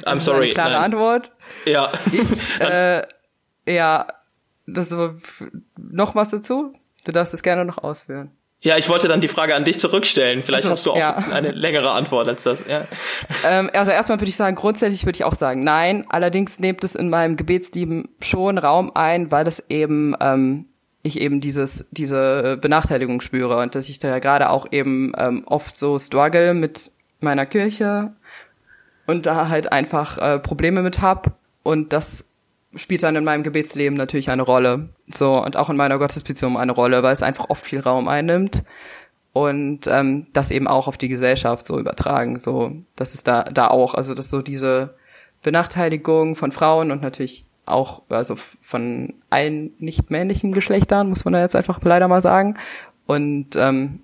Das 0.05 0.15
I'm 0.15 0.21
sorry. 0.21 0.45
Eine 0.45 0.53
klare 0.53 0.73
Nein. 0.73 0.85
Antwort. 0.85 1.33
Ja. 1.65 1.93
Ich, 2.13 2.61
äh, 2.61 3.03
ja, 3.67 4.07
das 4.67 4.89
so, 4.89 5.15
noch 5.77 6.15
was 6.15 6.31
dazu? 6.31 6.73
Du 7.05 7.13
darfst 7.13 7.35
es 7.35 7.43
gerne 7.43 7.65
noch 7.65 7.79
ausführen. 7.79 8.31
Ja, 8.63 8.79
ich 8.79 8.89
wollte 8.89 9.09
dann 9.09 9.21
die 9.21 9.29
Frage 9.29 9.57
an 9.57 9.65
dich 9.65 9.81
zurückstellen. 9.81 10.45
Vielleicht 10.45 10.65
Also, 10.65 10.73
hast 10.73 10.87
du 10.87 10.93
auch 10.93 10.97
ja. 10.97 11.17
eine 11.33 11.51
längere 11.51 11.91
Antwort 11.91 12.29
als 12.29 12.45
das. 12.45 12.63
Ja. 12.69 12.87
Ähm, 13.45 13.69
also 13.73 13.91
erstmal 13.91 14.21
würde 14.21 14.29
ich 14.29 14.37
sagen, 14.37 14.55
grundsätzlich 14.55 15.05
würde 15.05 15.17
ich 15.17 15.25
auch 15.25 15.35
sagen, 15.35 15.65
nein. 15.65 16.07
Allerdings 16.09 16.61
nehmt 16.61 16.85
es 16.85 16.95
in 16.95 17.11
meinem 17.11 17.37
Gebetsleben 17.37 18.09
schon 18.21 18.59
Raum 18.59 18.93
ein, 18.95 19.33
weil 19.33 19.49
es 19.49 19.69
eben 19.69 20.15
ähm, 20.21 20.67
ich 21.03 21.21
eben 21.21 21.41
dieses 21.41 21.89
diese 21.91 22.57
Benachteiligung 22.59 23.21
spüre 23.21 23.59
und 23.59 23.75
dass 23.75 23.89
ich 23.89 23.99
da 23.99 24.09
ja 24.09 24.21
gerade 24.21 24.51
auch 24.51 24.67
eben 24.71 25.13
ähm, 25.17 25.43
oft 25.47 25.77
so 25.77 25.99
struggle 25.99 26.55
mit 26.55 26.93
meiner 27.19 27.47
Kirche 27.47 28.13
und 29.09 29.27
da 29.27 29.49
halt 29.49 29.73
einfach 29.73 30.19
äh, 30.19 30.39
Probleme 30.39 30.83
mit 30.83 31.01
hab 31.01 31.33
und 31.65 31.93
das 31.93 32.29
spielt 32.75 33.03
dann 33.03 33.17
in 33.17 33.25
meinem 33.25 33.43
Gebetsleben 33.43 33.97
natürlich 33.97 34.31
eine 34.31 34.43
Rolle. 34.43 34.91
So, 35.13 35.43
und 35.43 35.57
auch 35.57 35.71
in 35.71 35.77
meiner 35.77 35.99
Gottesbeziehung 35.99 36.57
eine 36.57 36.73
Rolle, 36.73 37.03
weil 37.03 37.13
es 37.13 37.23
einfach 37.23 37.51
oft 37.51 37.65
viel 37.65 37.81
Raum 37.81 38.09
einnimmt. 38.09 38.65
Und 39.33 39.87
ähm, 39.87 40.27
das 40.33 40.51
eben 40.51 40.69
auch 40.69 40.89
auf 40.89 40.99
die 40.99 41.09
Gesellschaft 41.09 41.65
so 41.65 41.79
übertragen. 41.79 42.37
So, 42.37 42.73
das 42.97 43.15
ist 43.15 43.29
da, 43.29 43.45
da 43.45 43.69
auch, 43.69 43.95
also 43.95 44.15
dass 44.15 44.29
so 44.29 44.43
diese 44.43 44.95
Benachteiligung 45.43 46.37
von 46.37 46.53
Frauen 46.53 46.91
und 46.91 47.03
natürlich 47.03 47.47
auch, 47.65 48.03
also 48.09 48.35
von 48.37 49.15
allen 49.31 49.73
nicht 49.79 50.11
männlichen 50.11 50.53
Geschlechtern, 50.53 51.09
muss 51.09 51.25
man 51.25 51.35
da 51.35 51.41
jetzt 51.41 51.57
einfach 51.57 51.81
leider 51.83 52.09
mal 52.09 52.21
sagen. 52.21 52.59
Und 53.07 53.57
ähm, 53.57 54.01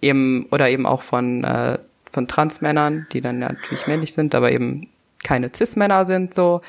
eben, 0.00 0.46
oder 0.50 0.68
eben 0.68 0.86
auch 0.86 1.02
von, 1.02 1.44
äh, 1.44 1.78
von 2.10 2.26
Transmännern, 2.26 3.06
die 3.12 3.20
dann 3.20 3.38
natürlich 3.38 3.86
männlich 3.86 4.12
sind, 4.12 4.34
aber 4.34 4.50
eben 4.50 4.88
keine 5.22 5.50
Cis-Männer 5.54 6.04
sind, 6.04 6.34
so, 6.34 6.60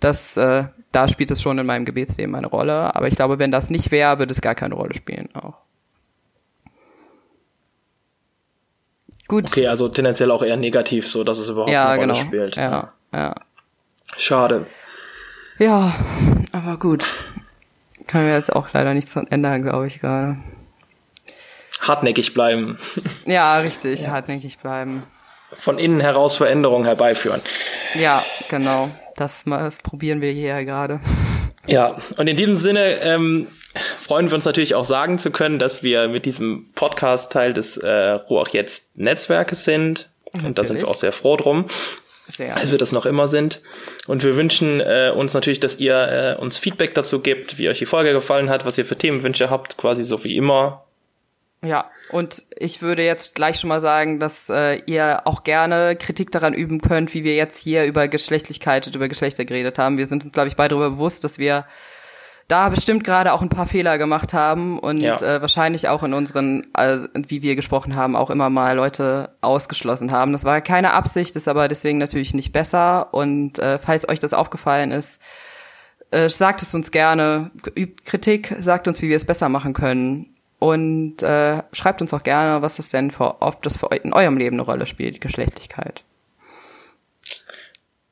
dass 0.00 0.36
äh, 0.36 0.64
da 0.92 1.08
spielt 1.08 1.30
es 1.30 1.40
schon 1.40 1.58
in 1.58 1.66
meinem 1.66 1.84
Gebetsleben 1.84 2.34
eine 2.34 2.48
Rolle. 2.48 2.94
Aber 2.94 3.08
ich 3.08 3.16
glaube, 3.16 3.38
wenn 3.38 3.50
das 3.50 3.70
nicht 3.70 3.90
wäre, 3.90 4.18
würde 4.18 4.32
es 4.32 4.40
gar 4.40 4.54
keine 4.54 4.74
Rolle 4.74 4.94
spielen 4.94 5.28
auch. 5.34 5.54
Gut. 9.28 9.48
Okay, 9.48 9.68
also 9.68 9.88
tendenziell 9.88 10.30
auch 10.32 10.42
eher 10.42 10.56
negativ, 10.56 11.08
so 11.08 11.22
dass 11.22 11.38
es 11.38 11.48
überhaupt 11.48 11.70
ja, 11.70 11.88
eine 11.90 12.00
Rolle 12.02 12.14
genau. 12.14 12.26
spielt. 12.26 12.56
Ja, 12.56 12.92
ja. 13.12 13.34
Schade. 14.16 14.66
Ja, 15.58 15.94
aber 16.50 16.78
gut. 16.78 17.14
Können 18.08 18.26
wir 18.26 18.34
jetzt 18.34 18.52
auch 18.52 18.72
leider 18.72 18.92
nichts 18.92 19.14
ändern, 19.14 19.62
glaube 19.62 19.86
ich 19.86 20.00
gerade. 20.00 20.36
Hartnäckig 21.80 22.34
bleiben. 22.34 22.78
Ja, 23.26 23.58
richtig, 23.58 24.02
ja. 24.02 24.10
hartnäckig 24.10 24.58
bleiben. 24.58 25.04
Von 25.52 25.78
innen 25.78 26.00
heraus 26.00 26.36
Veränderungen 26.36 26.84
herbeiführen. 26.84 27.40
Ja, 27.94 28.24
genau. 28.48 28.90
Das, 29.20 29.44
das 29.44 29.80
probieren 29.82 30.22
wir 30.22 30.32
hier 30.32 30.64
gerade. 30.64 31.00
Ja, 31.66 31.98
und 32.16 32.26
in 32.26 32.38
diesem 32.38 32.54
Sinne 32.56 33.00
ähm, 33.02 33.46
freuen 34.00 34.28
wir 34.30 34.34
uns 34.34 34.46
natürlich 34.46 34.74
auch 34.74 34.86
sagen 34.86 35.18
zu 35.18 35.30
können, 35.30 35.58
dass 35.58 35.82
wir 35.82 36.08
mit 36.08 36.24
diesem 36.24 36.64
Podcast 36.74 37.30
Teil 37.30 37.52
des 37.52 37.76
äh, 37.76 37.90
Ruach 37.90 38.48
jetzt 38.48 38.96
Netzwerkes 38.96 39.64
sind. 39.64 40.08
Natürlich. 40.24 40.46
Und 40.46 40.58
da 40.58 40.64
sind 40.64 40.78
wir 40.78 40.88
auch 40.88 40.94
sehr 40.94 41.12
froh 41.12 41.36
drum. 41.36 41.66
Sehr. 42.28 42.56
Als 42.56 42.70
wir 42.70 42.78
das 42.78 42.92
noch 42.92 43.04
immer 43.04 43.28
sind. 43.28 43.62
Und 44.06 44.24
wir 44.24 44.36
wünschen 44.36 44.80
äh, 44.80 45.12
uns 45.14 45.34
natürlich, 45.34 45.60
dass 45.60 45.78
ihr 45.78 45.96
äh, 46.38 46.40
uns 46.40 46.56
Feedback 46.56 46.94
dazu 46.94 47.20
gebt, 47.20 47.58
wie 47.58 47.68
euch 47.68 47.78
die 47.78 47.86
Folge 47.86 48.12
gefallen 48.12 48.48
hat, 48.48 48.64
was 48.64 48.78
ihr 48.78 48.86
für 48.86 48.96
Themenwünsche 48.96 49.50
habt, 49.50 49.76
quasi 49.76 50.02
so 50.02 50.24
wie 50.24 50.34
immer. 50.34 50.86
Ja, 51.62 51.90
und 52.10 52.42
ich 52.56 52.80
würde 52.80 53.04
jetzt 53.04 53.34
gleich 53.34 53.60
schon 53.60 53.68
mal 53.68 53.82
sagen, 53.82 54.18
dass 54.18 54.48
äh, 54.48 54.80
ihr 54.86 55.26
auch 55.26 55.44
gerne 55.44 55.94
Kritik 55.94 56.30
daran 56.30 56.54
üben 56.54 56.80
könnt, 56.80 57.12
wie 57.12 57.22
wir 57.22 57.34
jetzt 57.34 57.58
hier 57.62 57.84
über 57.84 58.08
Geschlechtlichkeit 58.08 58.86
und 58.86 58.96
über 58.96 59.08
Geschlechter 59.08 59.44
geredet 59.44 59.78
haben. 59.78 59.98
Wir 59.98 60.06
sind 60.06 60.24
uns, 60.24 60.32
glaube 60.32 60.48
ich, 60.48 60.56
beide 60.56 60.70
darüber 60.70 60.90
bewusst, 60.90 61.22
dass 61.22 61.38
wir 61.38 61.66
da 62.48 62.68
bestimmt 62.68 63.04
gerade 63.04 63.32
auch 63.32 63.42
ein 63.42 63.48
paar 63.48 63.66
Fehler 63.66 63.96
gemacht 63.98 64.32
haben 64.32 64.78
und 64.78 65.00
ja. 65.00 65.16
äh, 65.16 65.40
wahrscheinlich 65.40 65.88
auch 65.88 66.02
in 66.02 66.14
unseren, 66.14 66.66
also, 66.72 67.06
wie 67.14 67.42
wir 67.42 67.54
gesprochen 67.54 67.94
haben, 67.94 68.16
auch 68.16 68.30
immer 68.30 68.50
mal 68.50 68.74
Leute 68.74 69.36
ausgeschlossen 69.40 70.10
haben. 70.10 70.32
Das 70.32 70.44
war 70.44 70.60
keine 70.60 70.92
Absicht, 70.92 71.36
ist 71.36 71.46
aber 71.46 71.68
deswegen 71.68 71.98
natürlich 71.98 72.34
nicht 72.34 72.52
besser. 72.52 73.14
Und 73.14 73.58
äh, 73.58 73.78
falls 73.78 74.08
euch 74.08 74.18
das 74.18 74.34
aufgefallen 74.34 74.90
ist, 74.90 75.20
äh, 76.10 76.28
sagt 76.28 76.62
es 76.62 76.74
uns 76.74 76.90
gerne, 76.90 77.50
übt 77.76 78.02
Kritik, 78.04 78.56
sagt 78.58 78.88
uns, 78.88 79.00
wie 79.00 79.10
wir 79.10 79.16
es 79.16 79.24
besser 79.24 79.48
machen 79.48 79.72
können. 79.72 80.26
Und 80.60 81.22
äh, 81.22 81.62
schreibt 81.72 82.02
uns 82.02 82.12
auch 82.14 82.22
gerne, 82.22 82.60
was 82.60 82.76
das 82.76 82.90
denn 82.90 83.10
für, 83.10 83.40
ob 83.40 83.62
das 83.62 83.78
für 83.78 83.86
in 83.86 84.12
eurem 84.12 84.36
Leben 84.36 84.56
eine 84.56 84.62
Rolle 84.62 84.86
spielt, 84.86 85.20
Geschlechtlichkeit. 85.20 86.04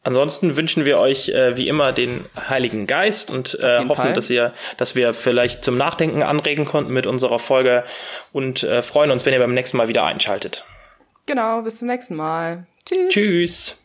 Ansonsten 0.02 0.56
wünschen 0.56 0.86
wir 0.86 0.98
euch 0.98 1.28
äh, 1.28 1.56
wie 1.56 1.68
immer 1.68 1.92
den 1.92 2.24
Heiligen 2.34 2.86
Geist 2.86 3.30
und 3.30 3.58
äh, 3.60 3.80
hoffen, 3.80 3.94
Fall. 3.94 4.12
dass 4.14 4.30
ihr, 4.30 4.54
dass 4.78 4.94
wir 4.94 5.12
vielleicht 5.12 5.62
zum 5.62 5.76
Nachdenken 5.76 6.22
anregen 6.22 6.64
konnten 6.64 6.94
mit 6.94 7.06
unserer 7.06 7.38
Folge 7.38 7.84
und 8.32 8.62
äh, 8.62 8.80
freuen 8.80 9.10
uns, 9.10 9.26
wenn 9.26 9.34
ihr 9.34 9.40
beim 9.40 9.52
nächsten 9.52 9.76
Mal 9.76 9.88
wieder 9.88 10.06
einschaltet. 10.06 10.64
Genau, 11.26 11.60
bis 11.60 11.76
zum 11.76 11.88
nächsten 11.88 12.16
Mal. 12.16 12.64
Tschüss. 12.86 13.12
Tschüss. 13.12 13.78